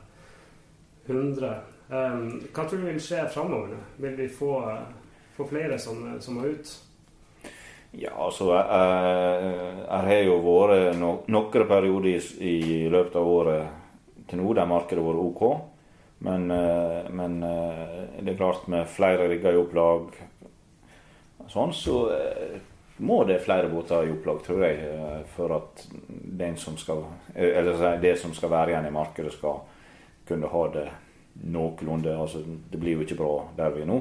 100. 1.07 1.53
Um, 1.89 2.27
hva 2.53 2.65
tror 2.65 2.83
du 2.83 2.89
vil 2.89 3.01
skje 3.01 3.23
framover 3.33 3.73
nå? 3.73 3.81
Vil 4.03 4.19
vi 4.19 4.29
få, 4.33 4.53
uh, 4.67 5.23
få 5.37 5.47
flere 5.49 5.79
som, 5.81 6.03
som, 6.21 6.41
må 6.41 6.51
ut? 6.51 6.75
Ja, 7.93 8.13
altså 8.13 8.51
uh, 8.53 9.87
har 9.89 10.23
jo 10.27 10.41
vært 10.45 10.99
no 10.99 11.15
noen 11.31 11.71
perioder 11.71 12.11
i, 12.11 12.19
i 12.51 12.89
løpet 12.93 13.17
av 13.17 13.31
året 13.39 14.27
til 14.29 14.43
nå 14.43 14.53
der 14.59 14.69
markedet 14.69 15.01
har 15.01 15.09
vært 15.09 15.29
OK. 15.31 15.77
Men, 16.19 16.51
eh, 16.51 17.11
men, 17.11 17.43
eh, 17.43 18.05
det 18.21 18.33
er 18.33 18.37
klart, 18.37 18.67
med 18.67 18.89
flere 18.89 19.29
rigger 19.29 19.55
i 19.55 19.61
opplag 19.61 20.11
sånn, 21.49 21.73
så 21.73 21.99
eh, 22.11 22.59
må 22.99 23.21
det 23.25 23.39
flere 23.45 23.71
båter 23.71 24.09
i 24.09 24.13
opplag, 24.13 24.43
tror 24.43 24.65
jeg, 24.67 24.89
for 25.37 25.55
at 25.55 25.85
den 26.11 26.57
som 26.59 26.77
skal, 26.77 27.05
eller 27.35 28.01
det 28.03 28.17
som 28.19 28.35
skal 28.35 28.51
være 28.51 28.75
igjen 28.75 28.89
i 28.89 28.95
markedet, 28.95 29.37
skal 29.37 29.61
kunne 30.27 30.51
ha 30.51 30.65
det 30.75 30.89
noenlunde. 31.47 32.17
Altså, 32.19 32.43
det 32.43 32.81
blir 32.83 32.99
jo 32.99 33.07
ikke 33.07 33.21
bra 33.21 33.33
der 33.57 33.71
vi 33.77 33.87
er 33.87 33.93
nå. 33.93 34.01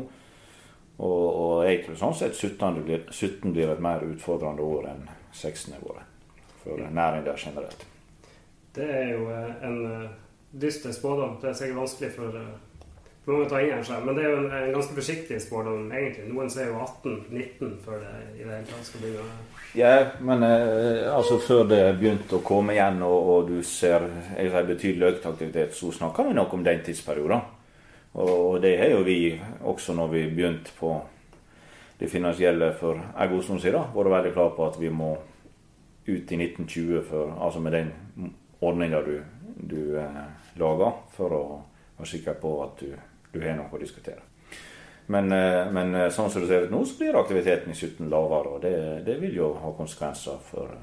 Og, 0.98 1.26
og 1.30 1.66
jeg 1.68 1.84
tror 1.86 2.00
sånn 2.02 2.18
sett 2.18 2.34
17 2.34 2.82
blir, 2.82 3.06
17 3.14 3.54
blir 3.54 3.70
et 3.70 3.84
mer 3.86 4.02
utfordrende 4.02 4.66
år 4.66 4.90
enn 4.96 5.04
16 5.30 5.76
har 5.76 5.84
vært 5.86 6.34
for 6.64 6.82
næringa 6.82 7.38
generelt. 7.38 7.86
Det 8.74 8.88
er 8.90 9.12
jo 9.14 9.30
en 9.30 9.78
dyster 10.52 10.92
spådom. 10.92 11.38
Det 11.42 11.50
er 11.50 11.60
sikkert 11.60 11.82
vanskelig 11.82 12.12
for, 12.16 12.38
noen 12.38 12.56
for 13.26 13.34
mange 13.34 13.48
å 13.48 13.50
ta 13.52 13.62
inn 13.64 13.74
her 13.76 13.84
seg. 13.88 14.06
Men 14.06 14.18
det 14.18 14.24
er 14.24 14.32
jo 14.32 14.40
en, 14.44 14.48
en 14.60 14.76
ganske 14.78 14.98
forsiktig 14.98 15.42
spådom, 15.44 15.92
egentlig. 15.92 16.30
Noen 16.32 16.52
sier 16.54 16.72
jo 16.72 16.80
18-19 16.86 17.76
før 17.86 18.00
det 18.06 18.14
i 18.38 18.46
det 18.46 18.54
hele 18.54 18.70
tatt 18.70 18.88
skal 18.88 19.06
begynne. 19.06 19.42
Ja, 19.78 19.92
men 20.24 20.46
eh, 20.48 21.04
altså 21.12 21.38
før 21.44 21.68
det 21.70 21.82
begynte 22.00 22.40
å 22.40 22.46
komme 22.46 22.78
igjen, 22.78 23.04
og, 23.06 23.34
og 23.34 23.52
du 23.52 23.60
ser 23.68 24.08
en 24.08 24.72
betydelig 24.72 25.12
økt 25.12 25.30
aktivitet, 25.30 25.76
så 25.76 25.92
snakker 25.94 26.30
vi 26.30 26.38
nok 26.38 26.56
om 26.56 26.66
den 26.66 26.82
tidsperioden. 26.86 27.54
Og 28.18 28.62
det 28.64 28.78
har 28.80 28.96
jo 28.96 29.04
vi 29.06 29.36
også 29.62 29.94
når 29.94 30.08
vi 30.10 30.24
begynte 30.34 30.72
på 30.80 30.96
det 32.00 32.10
finansielle 32.10 32.72
for 32.80 32.98
en 32.98 33.30
god 33.30 33.44
stund 33.44 33.62
siden, 33.62 33.92
vært 33.94 34.14
veldig 34.14 34.34
klar 34.34 34.54
på 34.56 34.66
at 34.66 34.80
vi 34.82 34.90
må 34.90 35.12
ut 36.08 36.32
i 36.32 36.40
1920 36.40 37.04
for, 37.10 37.34
altså 37.42 37.60
med 37.60 37.76
den 37.76 37.92
ordninga 38.62 39.02
du, 39.06 39.20
du 39.60 40.00
eh, 40.00 40.24
lager, 40.56 40.92
for 41.16 41.34
å 41.34 41.44
være 41.98 42.10
sikker 42.12 42.40
på 42.42 42.54
at 42.66 42.84
du, 42.84 42.94
du 43.34 43.40
har 43.42 43.58
noe 43.58 43.74
å 43.74 43.82
diskutere. 43.82 44.22
Men, 45.08 45.32
eh, 45.32 45.66
men, 45.72 45.96
eh, 45.96 46.10
sånn 46.12 46.30
som 46.30 46.44
det 46.44 46.52
ser 46.52 46.68
ut 46.68 46.74
nå, 46.74 46.84
så 46.86 47.00
blir 47.00 47.18
aktiviteten 47.18 47.74
i 47.74 47.76
17 47.76 48.10
lavere. 48.12 48.56
Og 48.56 48.64
det, 48.64 48.78
det 49.08 49.20
vil 49.22 49.38
jo 49.40 49.52
ha 49.62 49.74
konsekvenser 49.78 50.40
for, 50.50 50.74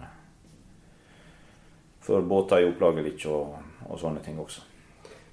for 2.04 2.25
båter 2.28 2.64
i 2.64 2.71
opplaget 2.71 3.26
og, 3.31 3.59
og 3.88 4.00
sånne 4.00 4.25
ting 4.25 4.40
også. 4.40 4.71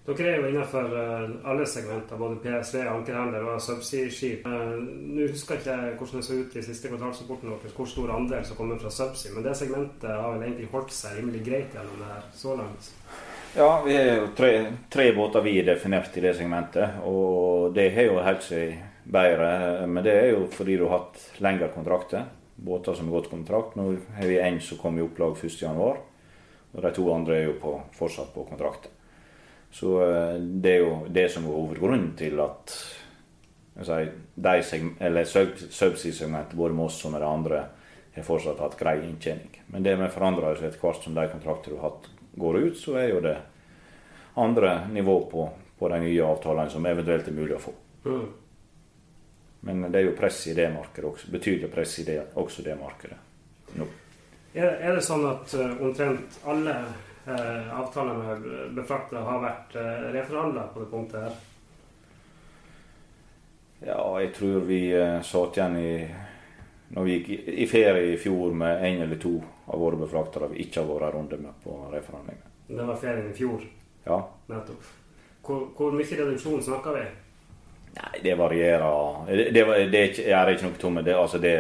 Dere 0.02 0.32
er 0.32 0.40
jo 0.42 0.48
innenfor 0.50 0.96
alle 1.46 1.66
segmenter, 1.70 2.18
både 2.18 2.40
PSV, 2.42 2.80
ankerhandler 2.90 3.44
og 3.46 3.60
subsea-skip. 3.62 4.48
Nå 4.50 5.28
husker 5.30 5.62
jeg 5.62 5.92
ikke 5.94 6.02
hvordan 6.02 6.18
det 6.18 6.26
så 6.26 6.40
ut 6.40 6.56
i 6.58 6.64
siste 6.66 6.90
kvartalsrapporten 6.90 7.52
deres, 7.52 7.76
hvor 7.78 7.88
stor 7.88 8.16
andel 8.16 8.42
som 8.48 8.58
kommer 8.58 8.82
fra 8.82 8.90
subsea, 8.92 9.36
men 9.36 9.46
det 9.46 9.54
segmentet 9.62 10.10
har 10.10 10.34
vel 10.34 10.48
egentlig 10.48 10.72
holdt 10.74 10.98
seg 10.98 11.22
rimelig 11.22 11.44
greit 11.46 11.78
gjennom 11.78 12.02
det 12.02 12.10
her 12.16 12.26
så 12.34 12.58
langt? 12.58 12.90
Ja, 13.56 13.82
vi 13.86 13.98
har 13.98 14.16
jo 14.16 14.28
tre, 14.38 14.66
tre 14.90 15.10
båter 15.12 15.42
vi 15.44 15.58
er 15.60 15.66
definert 15.68 16.16
i 16.16 16.22
det 16.24 16.32
segmentet, 16.38 17.02
og 17.04 17.74
det 17.76 17.90
har 17.92 18.06
jo 18.08 18.22
holdt 18.24 18.46
seg 18.46 18.78
bedre. 19.12 19.50
Men 19.92 20.06
det 20.06 20.14
er 20.16 20.30
jo 20.32 20.46
fordi 20.54 20.78
du 20.80 20.86
har 20.86 21.02
hatt 21.02 21.42
lengre 21.44 21.68
kontrakter. 21.74 22.30
Båter 22.56 22.96
som 22.96 23.10
har 23.10 23.20
gått 23.20 23.28
kontrakt. 23.34 23.76
Nå 23.76 23.90
har 24.16 24.30
vi 24.30 24.40
én 24.40 24.62
som 24.64 24.80
kom 24.80 24.96
i 24.96 25.04
opplag 25.04 25.36
1.1, 25.36 25.68
og 26.72 26.86
de 26.86 26.92
to 26.96 27.10
andre 27.12 27.36
er 27.42 27.50
jo 27.50 27.58
på, 27.60 27.74
fortsatt 27.98 28.32
på 28.32 28.46
kontrakter. 28.54 28.96
Så 29.72 29.98
eh, 30.06 30.40
det 30.40 30.72
er 30.78 30.86
jo 30.86 30.96
det 31.12 31.28
som 31.36 31.44
er 31.44 31.56
hovedgrunnen 31.58 32.16
til 32.20 32.40
at 32.44 32.78
de 33.76 34.56
subsea-segmentet, 34.64 36.56
både 36.56 36.76
med 36.76 36.88
oss 36.88 37.04
og 37.04 37.12
med 37.18 37.24
de 37.24 37.28
andre, 37.28 37.62
har 38.16 38.28
fortsatt 38.28 38.64
hatt 38.64 38.80
grei 38.80 38.98
inntjening. 39.04 39.60
Men 39.76 39.84
det 39.84 40.00
vi 40.00 40.12
forandrer 40.12 40.54
oss 40.54 40.64
etter 40.64 40.80
hvert 40.80 41.04
som 41.04 41.16
de 41.16 41.28
kontrakter 41.32 41.76
du 41.76 41.80
har 41.80 41.90
hatt, 41.90 42.12
går 42.34 42.58
ut, 42.58 42.78
så 42.78 42.96
er 43.00 43.10
jo 43.10 43.24
det 43.24 43.38
andre 44.34 44.88
nivå 44.92 45.18
på, 45.32 45.50
på 45.80 45.90
de 45.90 46.00
nye 46.00 46.24
avtalene 46.24 46.70
som 46.70 46.86
eventuelt 46.86 47.28
er 47.28 47.36
mulig 47.36 47.58
å 47.58 47.64
få. 47.66 47.74
Mm. 48.06 48.30
Men 49.62 49.84
det 49.92 50.00
er 50.00 50.08
jo 50.08 50.18
press 50.18 50.48
i 50.48 50.56
det 50.58 50.72
markedet 50.74 51.10
også. 51.12 51.32
Betydelig 51.32 51.70
press 51.74 52.00
i 52.00 52.08
det, 52.08 52.18
også 52.34 52.64
det 52.66 52.78
markedet 52.80 53.18
nå. 53.78 53.86
Er, 54.54 54.74
er 54.82 54.98
det 54.98 55.04
sånn 55.06 55.24
at 55.30 55.54
uh, 55.56 55.78
omtrent 55.80 56.42
alle 56.50 56.74
eh, 57.26 57.70
avtaler 57.80 58.18
med 58.18 58.74
befraktere 58.76 59.22
har 59.24 59.40
vært 59.40 59.78
eh, 59.80 60.10
reforhandla 60.18 60.66
på 60.74 60.82
det 60.82 60.90
punktet 60.92 61.24
her? 61.24 61.38
Ja, 63.86 64.02
jeg 64.22 64.34
tror 64.36 64.66
vi 64.68 64.82
eh, 64.92 65.22
satt 65.24 65.58
igjen 65.58 65.78
i 65.80 65.94
når 66.92 67.08
vi 67.08 67.14
gikk 67.16 67.30
i, 67.32 67.40
i 67.64 67.68
ferie 67.72 68.12
i 68.12 68.20
fjor 68.20 68.52
med 68.58 68.84
én 68.84 69.06
eller 69.06 69.22
to 69.22 69.38
av 69.72 69.80
våre 69.80 69.96
befraktere 69.96 70.50
vi 70.52 70.66
ikke 70.66 70.82
har 70.82 70.90
vært 70.90 71.08
en 71.08 71.18
runde 71.18 71.38
med 71.40 71.64
på 71.64 71.76
reforhandlinger. 71.94 72.48
Det 72.68 72.88
var 72.88 72.98
ferien 73.00 73.30
i 73.30 73.36
fjor? 73.36 73.64
Ja. 74.04 74.18
Nettopp. 74.52 74.90
Hvor, 75.46 75.68
hvor 75.78 75.96
mye 75.96 76.18
reduksjon 76.20 76.64
snakker 76.64 76.98
vi? 76.98 77.06
Nei, 77.96 78.20
det 78.24 78.36
varierer. 78.40 79.26
Det, 79.28 79.48
det, 79.56 79.66
det 79.92 80.04
er 80.28 80.52
ikke 80.52 80.68
noe 80.68 80.80
tomme. 80.80 81.04
Det, 81.08 81.16
altså 81.16 81.40
det 81.42 81.56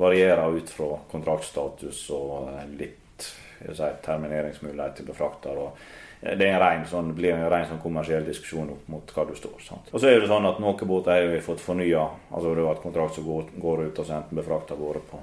varierer 0.00 0.56
ut 0.56 0.72
fra 0.72 0.94
kontraktstatus 1.12 2.02
og 2.16 2.48
litt 2.80 3.26
si, 3.60 3.90
termineringsmulighet 4.04 4.96
til 4.96 5.10
befrakter. 5.12 5.60
og 5.60 5.76
det 6.20 6.48
en 6.52 6.84
sånn, 6.84 7.14
blir 7.16 7.32
en 7.32 7.48
ren 7.48 7.64
sånn 7.68 7.80
kommersiell 7.80 8.26
diskusjon 8.26 8.72
opp 8.74 8.88
mot 8.92 9.12
hva 9.16 9.24
du 9.28 9.32
står. 9.36 9.60
Sant? 9.64 9.92
Og 9.92 10.00
så 10.00 10.10
er 10.10 10.20
det 10.20 10.28
sånn 10.28 10.48
at 10.48 10.60
Noen 10.60 10.88
båter 10.88 11.16
har 11.16 11.28
vi 11.32 11.44
fått 11.44 11.62
fornya. 11.64 12.06
Altså 12.28 12.52
det 12.56 12.64
var 12.64 12.76
et 12.76 12.84
kontrakt 12.84 13.16
som 13.16 13.28
går, 13.28 13.52
går 13.56 13.86
ut, 13.86 14.00
og 14.00 14.04
så 14.04 14.18
enten 14.18 14.40
befrakta 14.40 14.76
gårde 14.76 15.04
på 15.08 15.20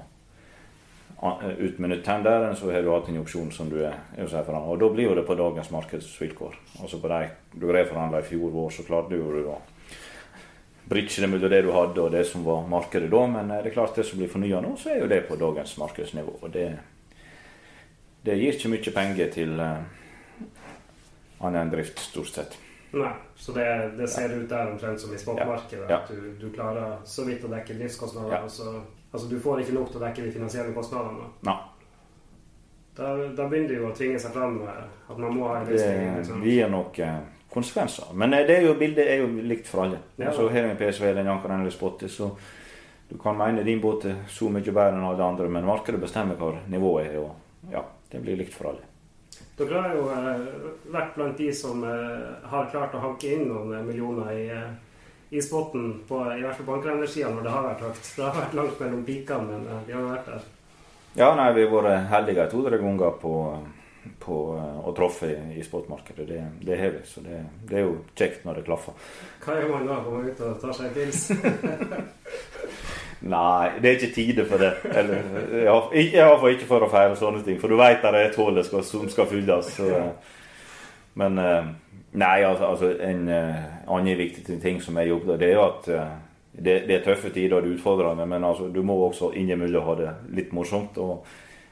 ut 1.58 1.78
med 1.78 1.90
nytt 1.90 2.04
tender, 2.06 2.52
så 2.54 2.70
har 2.70 2.82
du 2.82 2.92
hatt 2.92 3.08
en 3.10 3.20
opsjon 3.20 3.50
som 3.52 3.70
du 3.70 3.80
er, 3.82 3.96
er 4.16 4.50
Og 4.58 4.78
da 4.78 4.88
blir 4.88 5.08
jo 5.08 5.14
det 5.14 5.26
på 5.26 5.34
dagens 5.34 5.70
markedsvilkår. 5.70 6.54
Altså 6.82 7.00
på 7.02 7.08
de 7.08 7.28
du 7.54 7.66
reforhandla 7.72 8.20
i 8.20 8.28
fjor 8.28 8.50
vår, 8.50 8.70
så 8.70 8.86
klarte 8.86 9.16
du 9.16 9.48
å 9.48 9.58
bridge 10.88 11.20
det 11.20 11.28
mellom 11.28 11.50
det 11.50 11.64
du 11.66 11.72
hadde 11.72 12.00
og 12.00 12.12
det 12.12 12.24
som 12.26 12.44
var 12.44 12.68
markedet 12.68 13.10
da. 13.10 13.26
Men 13.26 13.50
det 13.50 13.66
er 13.66 13.74
klart 13.74 13.98
det 13.98 14.06
som 14.06 14.20
blir 14.20 14.30
fornya 14.30 14.60
nå, 14.62 14.76
så 14.78 14.94
er 14.94 15.02
jo 15.02 15.10
det 15.10 15.24
på 15.28 15.36
dagens 15.36 15.76
markedsnivå. 15.78 16.38
og 16.42 16.52
det 16.52 16.70
det 18.28 18.34
gir 18.36 18.56
ikke 18.56 18.72
mye 18.72 18.92
penger 18.94 19.30
til 19.32 19.60
uh, 19.62 19.78
annet 21.40 21.60
enn 21.62 21.70
drift, 21.72 22.00
stort 22.02 22.32
sett. 22.32 22.56
Nei, 22.92 23.12
Så 23.36 23.52
det, 23.52 23.66
det 23.98 24.08
ser 24.10 24.32
ut 24.32 24.48
der 24.50 24.72
omtrent 24.72 25.00
som 25.00 25.12
i 25.14 25.20
spotmarkedet? 25.20 25.86
Ja. 25.90 26.00
At 26.00 26.08
du, 26.10 26.32
du, 26.40 26.48
klarer 26.52 26.98
så 27.04 27.26
vidt 27.28 27.44
å 27.44 27.50
dekke 27.52 27.76
driftskostnader? 27.76 28.34
Ja. 28.34 28.40
Altså, 28.48 28.72
altså, 29.10 29.26
du 29.30 29.40
får 29.40 29.64
ikke 29.64 29.74
nok 29.78 29.90
til 29.90 30.00
å 30.00 30.04
dekke 30.04 30.26
de 30.26 30.36
finansielle 30.36 30.76
kostnadene? 30.76 31.32
Nei. 31.48 31.58
Da, 32.98 33.12
da, 33.14 33.44
begynner 33.46 33.70
det 33.70 33.76
jo 33.78 33.88
å 33.88 33.94
tvinge 33.94 34.18
seg 34.18 34.32
frem 34.34 34.56
at 34.66 35.18
man 35.18 35.34
må 35.36 35.46
ha 35.46 35.60
en 35.60 35.68
løsning. 35.68 36.16
Liksom. 36.18 36.40
Det 36.42 36.54
gir 36.56 36.72
nok 36.72 36.96
uh, 36.98 37.18
konsekvenser. 37.52 38.08
Men 38.18 38.34
uh, 38.34 38.40
det 38.48 38.56
er 38.56 38.66
jo, 38.66 38.72
bildet 38.80 39.06
er 39.06 39.22
jo 39.22 39.28
likt 39.46 39.70
for 39.70 39.84
alle. 39.84 40.00
Ja, 40.16 40.32
Altså, 40.32 40.48
her 40.50 40.66
er 40.66 40.80
PSV, 40.80 41.12
den 41.14 41.30
janker 41.30 41.54
eller 41.54 41.70
spotter, 41.74 42.10
så 42.10 42.32
du 43.08 43.14
kan 43.22 43.38
mene 43.38 43.62
din 43.62 43.80
båt 43.80 44.04
er 44.04 44.18
så 44.28 44.50
mye 44.52 44.66
bedre 44.66 44.98
enn 44.98 45.06
alle 45.06 45.24
andre, 45.24 45.48
men 45.48 45.64
markedet 45.64 46.00
bestemmer 46.02 46.36
hva 46.36 46.50
nivået 46.68 47.06
er. 47.06 47.22
og 47.22 47.70
ja, 47.72 47.84
det 48.10 48.20
blir 48.20 48.36
likt 48.36 48.52
for 48.54 48.72
alle. 48.72 48.84
Dere 49.58 49.80
har 49.82 49.94
jo 49.96 50.04
eh, 50.12 50.42
vært 50.92 51.16
blant 51.16 51.40
de 51.40 51.48
som 51.54 51.82
eh, 51.86 52.26
har 52.50 52.68
klart 52.70 52.94
å 52.94 53.02
hanke 53.02 53.32
inn 53.34 53.48
noen 53.48 53.72
eh, 53.74 53.86
millioner 53.86 54.28
i, 54.34 54.44
eh, 54.54 54.68
i 55.30 55.42
spotten, 55.42 56.04
på, 56.08 56.34
i 56.38 56.42
hvert 56.42 56.56
fall 56.56 56.66
på 56.66 56.74
ankerendersida 56.78 57.30
når 57.32 57.42
det 57.44 57.50
har 57.52 57.66
vært 57.66 57.82
høyt. 57.84 58.12
Det 58.16 58.24
har 58.24 58.36
vært 58.38 58.54
langt 58.56 58.80
mellom 58.80 59.02
pikene, 59.04 59.44
men 59.48 59.60
vi 59.84 59.92
de 59.92 59.98
har 59.98 60.06
vært 60.06 60.26
der. 60.30 60.40
Ja, 61.18 61.28
nei, 61.36 61.48
vi 61.56 61.62
har 61.66 61.74
vært 61.74 62.08
heldige 62.12 62.46
to-tre 62.52 62.76
ganger 62.80 63.10
på, 63.20 63.32
på 64.22 64.36
å 64.88 64.90
treffe 64.96 65.26
i, 65.32 65.38
i 65.60 65.62
spotmarkedet. 65.66 66.24
Det, 66.28 66.40
det 66.64 66.76
har 66.80 66.90
vi, 66.96 67.02
så 67.08 67.18
det, 67.24 67.38
det, 67.68 67.76
er 67.76 67.82
jo 67.84 67.94
kjekt 68.16 68.40
når 68.48 68.54
det 68.60 68.66
klaffer. 68.70 68.94
Hva 69.44 69.52
gjør 69.58 69.68
man 69.74 69.90
da? 69.90 69.94
Går 70.06 70.12
man 70.16 70.30
ut 70.30 70.40
og 70.46 70.50
tar 70.62 70.72
seg 70.78 70.84
en 70.88 70.96
pils? 70.96 71.20
Nei, 73.28 73.64
det 73.82 73.88
er 73.90 73.96
ikke 73.98 74.14
tide 74.14 74.44
for 74.48 74.62
det. 74.62 74.72
Eller, 74.94 75.18
Iallfall 75.66 76.54
ikke 76.54 76.70
for 76.70 76.80
å 76.86 76.92
feire 76.92 77.16
sånne 77.18 77.42
ting. 77.44 77.58
For 77.60 77.68
du 77.68 77.76
veit 77.80 78.00
det 78.00 78.12
er 78.14 78.28
et 78.28 78.38
hull 78.38 78.60
som 78.64 79.08
skal 79.10 79.26
fylles. 79.28 79.66
Så. 79.74 79.88
Men 81.18 81.38
eh, 81.42 81.66
nei, 82.20 82.38
altså, 82.46 82.70
altså 82.70 82.92
en 83.02 83.26
uh, 83.28 83.66
annen 83.90 84.18
viktig 84.18 84.60
ting 84.62 84.78
som 84.82 84.98
jeg 85.00 85.10
jobber 85.10 85.38
det 85.40 85.50
er 85.50 85.56
jo 85.56 85.64
at 85.66 85.88
uh, 85.90 86.14
det, 86.52 86.76
det, 86.86 86.94
er 86.94 87.04
tøffe 87.04 87.32
tider 87.34 87.56
og 87.56 87.64
det 87.64 87.72
er 87.72 87.76
utfordrende, 87.76 88.26
men 88.26 88.44
altså, 88.44 88.68
du 88.74 88.80
må 88.86 88.96
også 89.06 89.32
innimellom 89.38 89.86
ha 89.86 89.96
det 89.98 90.14
litt 90.38 90.54
morsomt. 90.54 90.98
og 90.98 91.26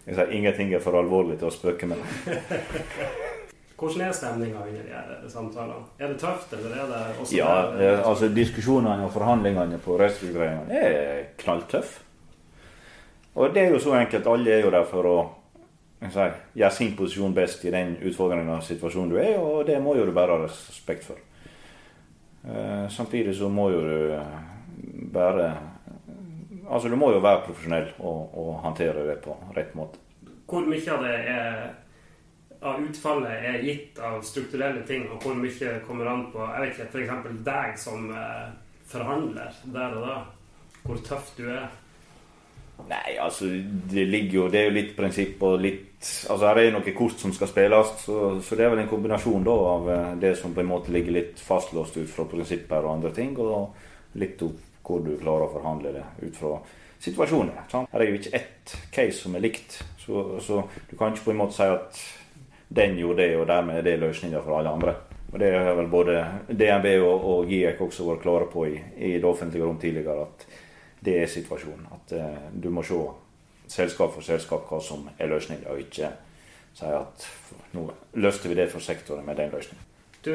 jeg 0.07 0.15
sier, 0.15 0.35
Ingenting 0.38 0.75
er 0.75 0.83
for 0.83 0.99
alvorlig 0.99 1.38
til 1.41 1.49
å 1.49 1.55
spøke 1.55 1.88
med. 1.91 2.03
Hvordan 3.76 4.07
er 4.07 4.12
stemninga 4.17 4.62
under 4.65 4.85
de 5.23 5.31
samtalene? 5.31 5.83
Er 5.99 6.12
det 6.12 6.21
tøft, 6.21 6.53
eller 6.57 6.76
er 6.76 6.87
det 6.91 7.00
også 7.21 7.37
Ja, 7.37 7.50
der, 7.76 8.03
altså 8.09 8.31
diskusjonene 8.33 9.05
og 9.05 9.12
forhandlingene 9.12 9.81
på 9.85 9.99
restruktureringen 10.00 10.71
er 10.73 11.26
knalltøff. 11.43 11.99
Og 13.37 13.53
det 13.53 13.67
er 13.67 13.75
jo 13.75 13.83
så 13.83 13.99
enkelt. 13.99 14.31
Alle 14.33 14.55
er 14.55 14.65
jo 14.65 14.71
der 14.73 14.87
for 14.88 15.11
å 15.11 15.19
si, 16.00 16.26
gjøre 16.61 16.73
sin 16.75 16.97
posisjon 16.97 17.35
best 17.37 17.65
i 17.65 17.73
den 17.75 17.97
utfordrende 18.05 18.59
situasjonen 18.65 19.15
du 19.15 19.21
er, 19.21 19.38
og 19.41 19.65
det 19.69 19.79
må 19.83 19.97
jo 19.97 20.05
du 20.07 20.12
bare 20.17 20.37
ha 20.37 20.45
respekt 20.45 21.07
for. 21.09 21.23
Eh, 22.47 22.85
samtidig 22.93 23.35
så 23.37 23.49
må 23.49 23.71
jo 23.75 23.81
du 23.87 24.12
eh, 24.15 24.37
bare 25.12 25.55
Altså 26.67 26.88
du 26.91 26.97
må 26.99 27.12
jo 27.15 27.21
være 27.23 27.45
profesjonell 27.47 27.93
og, 28.03 28.33
og 28.35 28.55
håndtere 28.65 29.05
det 29.07 29.21
på 29.23 29.37
rett 29.55 29.71
måte. 29.79 30.00
Hvor 30.50 30.65
mye 30.67 30.83
av 30.91 31.05
det 31.05 31.12
er 31.31 31.61
av 32.67 32.81
utfallet 32.83 33.45
er 33.50 33.59
gitt 33.62 33.99
av 34.03 34.23
strukturelle 34.26 34.83
ting, 34.88 35.05
og 35.12 35.23
hvor 35.23 35.37
mye 35.38 35.76
kommer 35.87 36.11
an 36.11 36.25
på 36.33 36.43
jeg 36.43 36.65
vet 36.65 36.73
ikke, 36.75 36.88
f.eks. 36.91 37.43
deg 37.47 37.79
som 37.79 38.09
eh, 38.11 38.49
forhandler 38.91 39.61
der 39.75 39.95
og 39.99 40.09
da. 40.09 40.17
Hvor 40.87 41.03
tøff 41.07 41.33
du 41.38 41.47
er. 41.50 41.69
Nei, 42.87 43.16
altså 43.18 43.49
det 43.90 44.04
ligger 44.06 44.35
jo 44.37 44.42
Det 44.52 44.59
er 44.61 44.66
jo 44.68 44.75
litt 44.76 44.90
prinsipp 44.99 45.40
og 45.47 45.56
litt 45.64 46.11
Altså 46.28 46.45
her 46.45 46.61
er 46.61 46.68
det 46.68 46.75
noen 46.75 46.95
kort 46.95 47.18
som 47.18 47.33
skal 47.35 47.49
spilles, 47.50 47.92
så, 48.04 48.16
så, 48.45 48.56
det 48.59 48.66
er 48.66 48.75
vel 48.75 48.83
en 48.83 48.90
kombinasjon 48.90 49.47
da 49.47 49.54
av 49.73 49.88
eh, 49.90 50.11
det 50.23 50.35
som 50.38 50.52
på 50.54 50.61
en 50.62 50.68
måte 50.68 50.92
ligger 50.95 51.16
litt 51.16 51.40
fastlåst 51.42 51.97
ut 51.97 52.11
fra 52.12 52.26
prinsipper 52.30 52.85
og 52.85 52.99
andre 52.99 53.11
ting, 53.16 53.33
og 53.40 54.21
litt 54.21 54.45
opp 54.45 54.85
hvor 54.87 55.02
du 55.02 55.16
klarer 55.18 55.49
å 55.49 55.54
forhandle 55.56 55.95
det 55.97 56.04
ut 56.21 56.37
fra 56.37 56.52
situasjoner. 57.02 57.64
Sant? 57.73 57.90
Her 57.92 58.04
er 58.04 58.12
jo 58.12 58.21
ikke 58.21 58.37
ett 58.38 58.76
case 58.95 59.18
som 59.18 59.35
er 59.37 59.45
likt, 59.49 59.80
så, 60.04 60.38
så, 60.45 60.62
du 60.90 60.95
kan 60.99 61.14
ikke 61.14 61.30
på 61.30 61.35
en 61.35 61.40
måte 61.40 61.59
si 61.59 61.66
at 61.66 62.00
den 62.76 63.00
gjorde 63.00 63.25
det, 63.25 63.33
og 63.40 63.49
dermed 63.50 63.80
er 63.80 63.87
det 63.87 63.99
løsninga 64.02 64.42
for 64.45 64.59
alle 64.59 64.76
andre. 64.76 64.95
Og 65.33 65.40
Det 65.42 65.50
har 65.52 65.75
vel 65.76 65.90
både 65.90 66.21
DNB 66.49 66.87
og, 67.02 67.26
og 67.33 67.50
GIEK 67.50 67.80
også 67.83 68.06
vært 68.06 68.23
klare 68.23 68.47
på 68.52 68.68
i, 68.71 68.76
i, 68.97 69.16
det 69.18 69.26
offentlige 69.26 69.66
rom 69.66 69.78
tidligere, 69.83 70.26
at 70.26 70.47
det 71.06 71.16
er 71.22 71.30
situasjonen. 71.30 71.86
At 71.94 72.14
eh, 72.18 72.46
du 72.52 72.70
må 72.75 72.84
se 72.86 72.98
selskap 73.70 74.14
for 74.14 74.26
selskap 74.26 74.68
hva 74.70 74.80
som 74.82 75.08
er 75.18 75.30
løsninga, 75.30 75.70
og 75.72 75.82
ikke 75.82 76.10
si 76.76 76.88
at 76.92 77.28
nå 77.75 77.86
løfter 78.20 78.52
vi 78.52 78.58
det 78.58 78.68
for 78.72 78.84
sektoren 78.84 79.25
med 79.26 79.38
den 79.40 79.54
løsningen. 79.54 79.84
Du, 80.26 80.32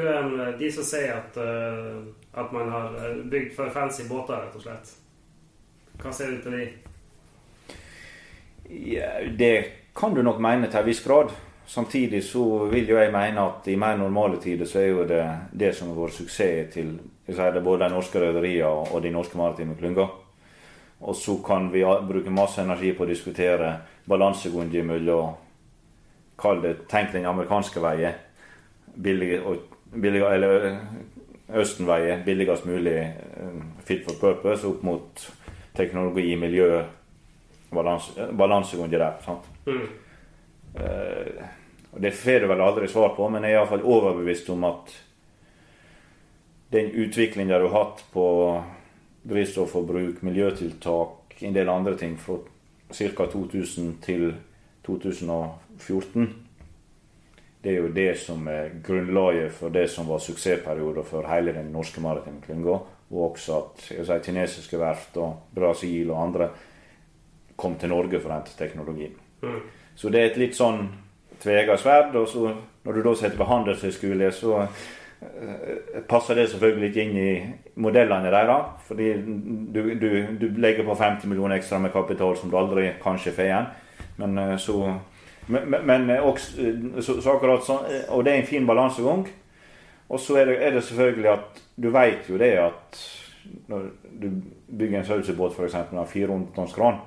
De 0.59 0.71
som 0.71 0.85
sier 0.87 1.11
at, 1.17 1.35
uh, 1.35 1.99
at 2.33 2.51
man 2.55 2.69
har 2.71 2.95
bygd 3.31 3.53
for 3.55 3.69
fancy 3.69 4.07
båter, 4.07 4.39
rett 4.39 4.55
og 4.55 4.63
slett. 4.63 4.93
Hva 6.01 6.13
sier 6.15 6.31
du 6.31 6.41
til 6.45 6.55
de? 6.55 6.65
Ja, 8.93 9.09
det 9.37 9.53
kan 9.97 10.15
du 10.15 10.23
nok 10.23 10.39
mene 10.39 10.69
til 10.71 10.79
en 10.79 10.87
viss 10.87 11.03
grad. 11.03 11.33
Samtidig 11.67 12.23
så 12.23 12.65
vil 12.71 12.89
jo 12.89 12.97
jeg 12.99 13.11
mene 13.13 13.43
at 13.43 13.67
i 13.67 13.77
mer 13.79 13.99
normale 13.99 14.39
tider 14.41 14.67
så 14.67 14.79
er 14.79 14.89
jo 14.89 15.03
det 15.07 15.21
det 15.51 15.75
som 15.75 15.91
har 15.91 15.99
vært 15.99 16.17
suksess 16.17 16.73
til 16.73 16.97
det, 17.27 17.63
både 17.63 17.83
de 17.83 17.93
norske 17.93 18.19
rederiene 18.19 18.91
og 18.91 19.03
de 19.03 19.11
norske 19.11 19.37
maritime 19.37 19.75
klynger. 19.79 20.09
Og 21.01 21.15
så 21.15 21.37
kan 21.45 21.71
vi 21.73 21.81
bruke 22.07 22.33
masse 22.33 22.61
energi 22.61 22.93
på 22.93 23.05
å 23.05 23.09
diskutere 23.09 23.73
balansegangen 24.05 24.87
mellom 24.87 25.37
Kall 26.41 26.61
det 26.63 26.87
tenk 26.89 27.11
den 27.13 27.27
amerikanske 27.29 27.81
veien. 27.83 28.15
Billig, 28.97 29.35
billig, 29.93 30.23
eller 30.25 30.79
Østenveien, 31.53 32.23
billigst 32.25 32.65
mulig 32.65 32.95
eh, 32.97 33.59
fit 33.85 34.01
for 34.07 34.17
purpose 34.17 34.65
opp 34.67 34.81
mot 34.87 35.25
teknologi, 35.77 36.35
miljø, 36.35 36.81
balansegang 37.71 38.89
der. 38.91 39.19
sant? 39.25 39.45
Mm. 39.65 39.85
Uh, 40.71 41.45
og 41.91 42.01
Det 42.01 42.13
får 42.15 42.39
du 42.39 42.47
vel 42.47 42.61
aldri 42.63 42.87
svar 42.87 43.15
på, 43.15 43.27
men 43.29 43.43
jeg 43.43 43.53
er 43.53 43.59
iallfall 43.59 43.83
overbevist 43.83 44.49
om 44.53 44.63
at 44.67 44.93
den 46.71 46.91
utviklinga 47.03 47.59
du 47.59 47.67
har 47.67 47.83
hatt 47.83 48.05
på 48.13 48.25
drivstofforbruk, 49.29 50.23
miljøtiltak, 50.23 51.35
en 51.41 51.55
del 51.55 51.69
andre 51.69 51.97
ting 51.97 52.19
fra 52.19 52.37
ca. 52.91 53.25
2000 53.25 53.97
til 54.01 54.33
2014 54.85 56.29
det 57.63 57.71
er 57.71 57.77
jo 57.77 57.91
det 57.93 58.17
som 58.17 58.47
er 58.49 58.71
grunnlaget 58.83 59.51
for 59.53 59.69
det 59.69 59.85
som 59.89 60.07
var 60.09 60.17
suksessperioden 60.19 61.05
for 61.05 61.27
hele 61.29 61.53
den 61.53 61.69
norske 61.73 62.01
maritime 62.01 62.41
klynga. 62.41 62.79
Og 63.11 63.31
også 63.31 63.57
at 63.57 63.83
si, 63.83 64.19
kinesiske 64.25 64.79
verft 64.79 65.17
og 65.17 65.51
Brasil 65.55 66.11
og 66.11 66.23
andre 66.23 66.49
kom 67.55 67.75
til 67.77 67.91
Norge 67.91 68.19
for 68.19 68.31
å 68.31 68.39
hente 68.39 68.57
teknologien. 68.57 69.13
Mm. 69.43 69.59
Så 69.95 70.09
det 70.09 70.21
er 70.21 70.31
et 70.31 70.39
litt 70.41 70.57
sånn 70.57 70.87
tvega 71.43 71.77
sverd. 71.77 72.15
Og 72.15 72.27
så 72.31 72.47
når 72.83 72.97
du 72.97 73.03
da 73.05 73.13
sitter 73.19 73.37
på 73.37 73.49
handelshøyskole, 73.51 74.31
så 74.33 74.65
passer 76.09 76.35
det 76.35 76.47
selvfølgelig 76.49 76.89
ikke 76.89 77.03
inn 77.03 77.17
i 77.17 77.31
modellene 77.81 78.31
deres. 78.33 78.71
Fordi 78.87 79.11
du, 79.73 79.81
du, 80.01 80.09
du, 80.41 80.47
legger 80.57 80.87
på 80.87 80.95
50 80.97 81.29
millioner 81.29 81.59
ekstra 81.59 81.79
med 81.79 81.93
kapital 81.93 82.37
som 82.37 82.51
du 82.51 82.57
aldri 82.57 82.89
kanskje 83.03 83.33
får 83.35 83.49
igjen. 83.49 83.69
Men 84.21 84.37
uh, 84.39 84.57
så 84.57 84.77
men, 85.51 85.73
men 85.85 86.09
også, 86.21 86.67
så, 87.01 87.17
så 87.21 87.35
akkurat 87.35 87.65
sånn, 87.65 87.87
Og 88.15 88.23
det 88.25 88.33
er 88.33 88.41
en 88.41 88.49
fin 88.49 88.67
balansegang. 88.67 89.25
Og 90.11 90.19
så 90.19 90.37
er 90.41 90.49
det, 90.49 90.57
er 90.61 90.75
det, 90.75 90.83
selvfølgelig 90.85 91.29
at 91.31 91.61
du 91.81 91.89
vet 91.93 92.29
jo 92.29 92.37
det 92.39 92.51
at 92.61 93.01
når 93.71 93.87
du 94.21 94.27
bygger 94.67 94.99
en 94.99 95.07
sausebåt 95.07 95.55
f.eks. 95.55 95.77
med 95.91 96.07
400 96.07 96.51
tonns 96.55 96.75
kran, 96.75 96.99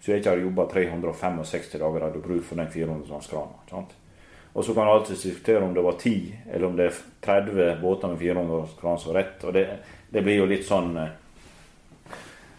så 0.00 0.12
er 0.12 0.20
ikke 0.20 0.34
har 0.34 0.42
jobba 0.44 0.66
365 0.70 1.72
dager 1.80 2.04
har 2.04 2.12
du 2.14 2.20
bruk 2.22 2.44
for 2.44 2.60
den 2.60 2.68
400 2.70 3.08
tonns 3.08 3.30
kranen. 3.32 3.96
Og 4.56 4.64
så 4.64 4.74
kan 4.74 4.86
du 4.86 4.90
alltid 4.90 5.16
diskutere 5.16 5.64
om 5.64 5.74
det 5.74 5.82
var 5.84 5.92
10 6.00 6.32
eller 6.52 6.66
om 6.66 6.76
det 6.76 6.84
er 6.88 6.98
30 7.20 7.80
båter 7.82 8.08
med 8.08 8.18
400 8.18 8.46
tonns 8.48 8.80
kran 8.80 8.98
som 8.98 9.12
er 9.12 9.18
rett. 9.18 9.44
Og 9.44 9.52
det, 9.52 9.64
det, 10.08 10.22
blir 10.24 10.38
jo 10.40 10.46
litt 10.48 10.64
sånn 10.64 10.96
eh, 10.96 11.10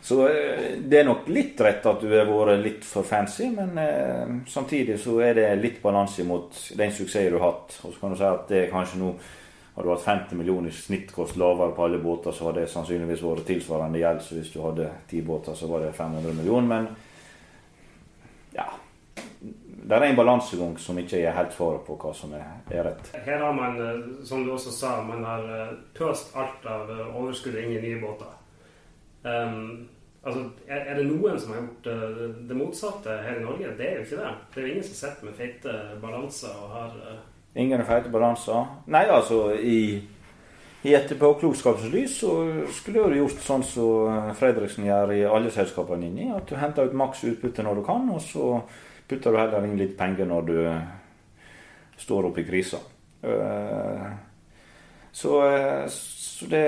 Så 0.06 0.20
eh, 0.30 0.76
det 0.78 1.00
er 1.00 1.08
nok 1.10 1.26
litt 1.34 1.58
rett 1.66 1.90
at 1.90 2.04
du 2.04 2.14
har 2.14 2.30
vært 2.30 2.62
litt 2.62 2.86
for 2.86 3.08
fancy, 3.08 3.50
men 3.50 3.82
eh, 3.82 4.36
samtidig 4.46 5.00
så 5.02 5.18
er 5.26 5.34
det 5.40 5.48
litt 5.58 5.82
balanse 5.82 6.22
mot 6.28 6.54
den 6.78 6.94
suksessen 6.94 7.34
du 7.34 7.40
har 7.40 7.50
hatt. 7.50 7.80
Og 7.82 7.90
så 7.90 8.04
kan 8.04 8.14
du 8.14 8.22
si 8.22 8.30
at 8.30 8.46
det 8.54 8.62
er 8.62 8.72
kanskje 8.76 9.02
nå 9.02 9.12
har 9.78 9.84
du 9.86 9.90
hatt 9.96 10.06
50 10.06 10.38
millioner 10.38 10.70
i 10.70 10.78
snittkost 10.78 11.36
lavere 11.38 11.74
på 11.74 11.84
alle 11.86 11.98
båter, 12.02 12.34
så 12.34 12.52
hadde 12.52 12.64
det 12.64 12.70
sannsynligvis 12.76 13.26
vært 13.26 13.50
tilsvarende 13.50 14.06
gjeld. 14.06 14.22
Så 14.26 14.38
hvis 14.38 14.54
du 14.54 14.62
hadde 14.62 14.94
ti 15.10 15.26
båter, 15.26 15.58
så 15.58 15.70
var 15.70 15.82
det 15.86 15.92
500 15.98 16.38
millioner. 16.38 16.70
Men 16.70 16.88
Det 19.88 19.95
er 19.95 20.04
en 20.04 20.15
balansegang 20.15 20.73
som 20.80 20.97
ikke 21.00 21.21
er 21.23 21.36
helt 21.38 21.54
svaret 21.56 21.86
på 21.88 21.95
hva 21.95 22.10
som 22.15 22.34
er, 22.36 22.47
er, 22.67 22.89
rett. 22.89 23.12
Her 23.23 23.39
har 23.39 23.54
man, 23.56 23.78
eh, 23.80 24.10
som 24.28 24.41
du 24.43 24.52
også 24.52 24.73
sa, 24.76 24.97
man 25.08 25.23
har 25.23 25.45
eh, 25.47 25.78
pøst 25.95 26.36
alt 26.36 26.65
av 26.67 26.91
eh, 26.91 27.06
overskuddet 27.15 27.63
inn 27.63 27.78
i 27.78 27.84
nye 27.86 28.02
båter. 28.02 28.34
Um, 29.23 29.88
altså, 30.23 30.43
er, 30.67 30.91
det 30.97 31.06
noen 31.08 31.39
som 31.39 31.54
har 31.54 31.62
gjort 31.62 31.88
det 32.50 32.58
motsatte 32.60 33.15
her 33.23 33.39
i 33.39 33.45
Norge? 33.45 33.71
Det 33.80 33.88
er 33.88 33.95
jo 33.95 34.04
ikke 34.04 34.19
det. 34.19 34.34
Det 34.52 34.60
er 34.60 34.67
jo 34.67 34.73
ingen 34.73 34.88
som 34.89 35.00
sitter 35.00 35.30
med 35.30 35.39
feite 35.39 35.80
balanser 36.04 36.60
og 36.60 36.76
har 36.76 37.02
Ingen 37.58 37.82
feite 37.88 38.12
balanser. 38.13 38.67
Nei, 38.91 39.06
altså 39.10 39.39
i, 39.56 39.80
i 40.86 40.94
etterpåklokskapens 40.94 42.20
så 42.20 42.34
skulle 42.76 43.08
du 43.10 43.18
gjort 43.18 43.42
sånn 43.44 43.63
som 43.66 44.34
Fredriksen 44.38 44.86
gjør 44.86 45.16
i 45.16 45.24
alle 45.26 45.50
selskapene 45.52 46.06
inni. 46.06 46.30
At 46.30 46.46
du 46.50 46.56
henter 46.60 46.86
ut 46.86 46.98
maks 46.98 47.24
utbytte 47.28 47.66
når 47.66 47.80
du 47.80 47.84
kan, 47.88 48.06
og 48.13 48.22
så 48.22 48.60
putter 49.10 49.34
du 49.34 49.40
heller 49.40 49.66
inn 49.66 49.80
litt 49.80 49.98
penger 49.98 50.30
når 50.30 50.48
du 50.48 50.58
står 51.98 52.30
oppe 52.30 52.44
i 52.44 52.48
krisa. 52.48 52.80
Eh, 53.22 54.08
så, 55.12 55.44
så 55.90 56.50
det 56.52 56.66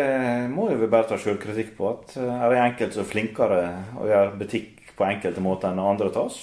må 0.49 0.71
jo 0.71 0.79
vi 0.81 0.89
bare 0.89 1.11
ta 1.11 1.19
sjølkritikk 1.21 1.75
på. 1.77 1.93
At 1.93 2.15
eh, 2.17 2.29
er 2.29 2.53
det 2.53 2.61
enkelte 2.63 2.97
som 2.97 3.05
er 3.05 3.11
flinkere 3.11 3.59
å 3.99 4.07
gjøre 4.09 4.37
butikk 4.39 4.93
på 4.97 5.07
enkelte 5.07 5.43
måter 5.43 5.69
enn 5.69 5.83
andre 5.83 6.09
tas. 6.15 6.39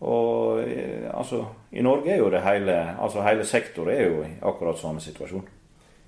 Og 0.00 0.62
eh, 0.64 1.08
altså, 1.12 1.44
i 1.76 1.84
Norge 1.84 2.14
er 2.14 2.22
jo 2.22 2.32
det 2.32 2.44
hele 2.46 2.78
altså 2.96 3.24
hele 3.26 3.44
sektoren 3.48 3.94
er 3.94 4.06
jo 4.06 4.22
i 4.24 4.36
akkurat 4.40 4.80
samme 4.80 5.04
situasjon. 5.04 5.44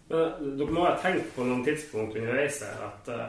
Men 0.08 0.58
dere 0.58 0.74
må 0.74 0.84
ha 0.86 0.96
tenkt 1.00 1.30
på 1.36 1.46
noen 1.46 1.62
tidspunkt 1.66 2.16
underveis 2.18 2.60
her 2.64 2.82
at 2.88 3.08
uh, 3.12 3.22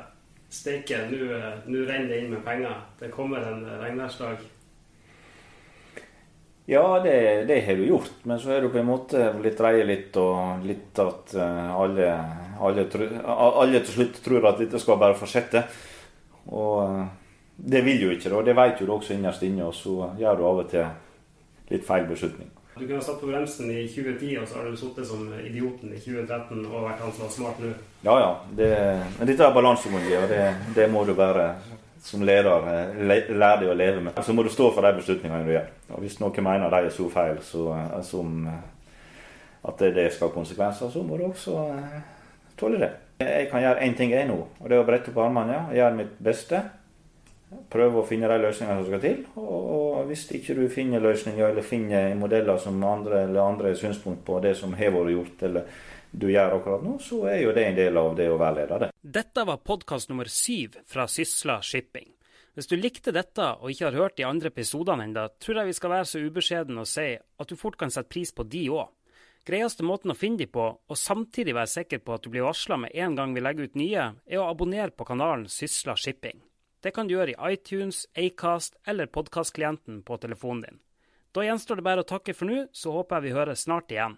steike, 0.54 1.00
eh, 1.06 1.46
nå 1.70 1.86
renner 1.88 2.10
det 2.10 2.20
inn 2.24 2.34
med 2.34 2.44
penger. 2.46 2.82
Det 3.00 3.12
kommer 3.14 3.46
en 3.48 3.64
regnværsdag. 3.82 4.44
Ja, 6.66 7.00
det, 7.04 7.16
det, 7.48 7.62
har 7.66 7.80
du 7.80 7.86
gjort. 7.88 8.12
Men 8.24 8.40
så 8.40 8.54
er 8.54 8.62
det 8.62 8.72
på 8.72 8.80
en 8.80 8.88
måte 8.88 9.24
blitt 9.36 9.58
dreie 9.60 9.84
litt, 9.88 10.16
og 10.20 10.64
litt 10.64 11.00
at 11.02 11.34
alle, 11.36 12.12
alle, 12.60 12.86
alle, 13.28 13.82
til 13.84 13.98
slutt 13.98 14.22
tror 14.24 14.48
at 14.48 14.62
dette 14.62 14.80
skal 14.80 15.02
bare 15.02 15.18
fortsette. 15.20 15.66
Og 16.56 17.04
det 17.56 17.84
vil 17.86 18.02
jo 18.02 18.12
ikke, 18.12 18.32
og 18.36 18.46
Det 18.46 18.56
vet 18.56 18.82
jo 18.82 18.86
du 18.86 18.94
også 18.94 19.14
innerst 19.14 19.44
inne, 19.44 19.66
og 19.66 19.76
så 19.76 20.14
gjør 20.20 20.38
du 20.38 20.46
av 20.48 20.62
og 20.64 20.70
til 20.72 20.86
litt 21.70 21.86
feil 21.86 22.08
beslutning. 22.10 22.50
Du 22.76 22.88
kunne 22.88 22.98
ha 22.98 23.06
satt 23.06 23.22
på 23.22 23.28
bremsen 23.30 23.70
i 23.72 23.88
2010, 23.88 24.38
og 24.42 24.48
så 24.48 24.58
har 24.58 24.66
du 24.66 24.78
sittet 24.78 25.08
som 25.08 25.28
idioten 25.46 25.94
i 25.94 26.00
2013 26.02 26.64
og 26.66 26.88
vært 26.88 27.04
han 27.04 27.14
som 27.14 27.26
var 27.26 27.34
smart 27.36 27.62
nå. 27.62 27.70
Ja, 28.02 28.16
ja. 28.18 28.32
Det, 28.58 28.70
men 29.20 29.30
dette 29.30 29.46
er 29.46 29.54
balansegang, 29.54 30.08
og 30.18 30.26
det, 30.32 30.42
det, 30.76 30.88
må 30.90 31.04
du 31.06 31.14
bare 31.18 31.52
som 32.04 32.26
leder 32.26 32.66
Le, 32.98 33.20
lære 33.30 33.62
deg 33.62 33.70
å 33.70 33.78
leve 33.78 34.02
med. 34.08 34.18
Så 34.26 34.34
må 34.34 34.44
du 34.44 34.50
stå 34.52 34.72
for 34.74 34.86
de 34.86 34.98
beslutningene 34.98 35.46
du 35.46 35.54
gjør. 35.54 35.70
Og 35.94 36.02
Hvis 36.04 36.18
noen 36.20 36.50
mener 36.50 36.74
de 36.74 36.90
er 36.90 36.96
så 36.98 37.06
feil 37.14 37.38
så, 37.46 37.68
som 38.10 38.42
at 39.64 39.80
det, 39.80 39.94
det 39.96 40.10
skal 40.12 40.32
ha 40.32 40.36
konsekvenser, 40.36 40.90
så 40.92 41.04
må 41.06 41.18
du 41.20 41.28
også 41.30 41.60
eh, 41.78 42.00
tåle 42.60 42.82
det. 42.82 42.90
Jeg 43.22 43.52
kan 43.52 43.62
gjøre 43.64 43.86
én 43.86 43.94
ting 43.96 44.12
jeg 44.12 44.28
nå, 44.28 44.36
og 44.60 44.66
det 44.66 44.76
er 44.76 44.82
å 44.82 44.88
brette 44.88 45.14
opp 45.14 45.22
armene 45.24 45.62
og 45.70 45.78
gjøre 45.78 46.00
mitt 46.02 46.18
beste 46.26 46.60
prøve 47.74 48.02
å 48.02 48.06
finne 48.08 48.30
de 48.32 48.38
løsningene 48.44 48.82
som 48.82 48.90
skal 48.90 49.02
til. 49.04 49.24
Og 49.40 50.04
hvis 50.10 50.26
ikke 50.38 50.56
du 50.58 50.64
finner 50.72 51.04
løsninger 51.04 51.50
eller 51.50 51.66
finner 51.66 52.14
modeller 52.20 52.62
som 52.62 52.82
andre 52.88 53.24
eller 53.28 53.42
andre 53.44 53.76
synspunkt 53.80 54.24
på 54.28 54.40
det 54.44 54.56
som 54.60 54.76
har 54.78 54.94
vært 54.96 55.14
gjort, 55.16 55.46
eller 55.50 55.68
du 56.14 56.28
gjør 56.30 56.58
akkurat 56.60 56.84
nå, 56.86 56.98
så 57.02 57.24
er 57.32 57.40
jo 57.42 57.54
det 57.56 57.68
en 57.68 57.78
del 57.78 57.98
av 57.98 58.12
det 58.18 58.28
å 58.30 58.38
være 58.38 58.60
leder. 58.62 58.86
det. 58.86 58.90
Dette 59.02 59.46
var 59.50 59.64
podkast 59.66 60.12
nummer 60.12 60.30
syv 60.30 60.78
fra 60.86 61.08
Sysla 61.10 61.62
Shipping. 61.62 62.12
Hvis 62.54 62.70
du 62.70 62.76
likte 62.78 63.10
dette 63.12 63.48
og 63.58 63.72
ikke 63.72 63.88
har 63.88 63.98
hørt 63.98 64.18
de 64.20 64.28
andre 64.30 64.52
episodene 64.54 65.08
ennå, 65.08 65.26
tror 65.42 65.60
jeg 65.60 65.72
vi 65.72 65.78
skal 65.80 65.96
være 65.96 66.06
så 66.06 66.22
ubeskjeden 66.22 66.78
og 66.78 66.90
si 66.90 67.08
at 67.18 67.50
du 67.50 67.58
fort 67.58 67.80
kan 67.82 67.90
sette 67.94 68.14
pris 68.14 68.30
på 68.30 68.46
de 68.46 68.68
òg. 68.70 68.92
Greieste 69.44 69.84
måten 69.84 70.14
å 70.14 70.16
finne 70.16 70.40
de 70.40 70.46
på, 70.48 70.70
og 70.72 70.98
samtidig 71.00 71.56
være 71.58 71.72
sikker 71.72 72.00
på 72.06 72.14
at 72.14 72.24
du 72.24 72.30
blir 72.32 72.46
varsla 72.46 72.78
med 72.80 72.94
en 72.94 73.18
gang 73.18 73.34
vi 73.36 73.42
legger 73.42 73.68
ut 73.68 73.76
nye, 73.76 74.06
er 74.24 74.40
å 74.40 74.48
abonnere 74.48 74.94
på 74.96 75.08
kanalen 75.10 75.50
Sysla 75.52 75.98
Shipping. 76.00 76.38
Det 76.84 76.92
kan 76.92 77.08
du 77.08 77.14
gjøre 77.16 77.32
i 77.32 77.54
iTunes, 77.56 78.04
Acast 78.20 78.76
eller 78.84 79.08
podkastklienten 79.08 80.02
på 80.04 80.18
telefonen 80.20 80.66
din. 80.66 80.80
Da 81.32 81.46
gjenstår 81.46 81.80
det 81.80 81.86
bare 81.88 82.04
å 82.04 82.08
takke 82.08 82.36
for 82.36 82.50
nå, 82.50 82.66
så 82.76 82.92
håper 82.92 83.22
jeg 83.22 83.24
vi 83.24 83.38
høres 83.38 83.64
snart 83.64 83.94
igjen. 83.94 84.18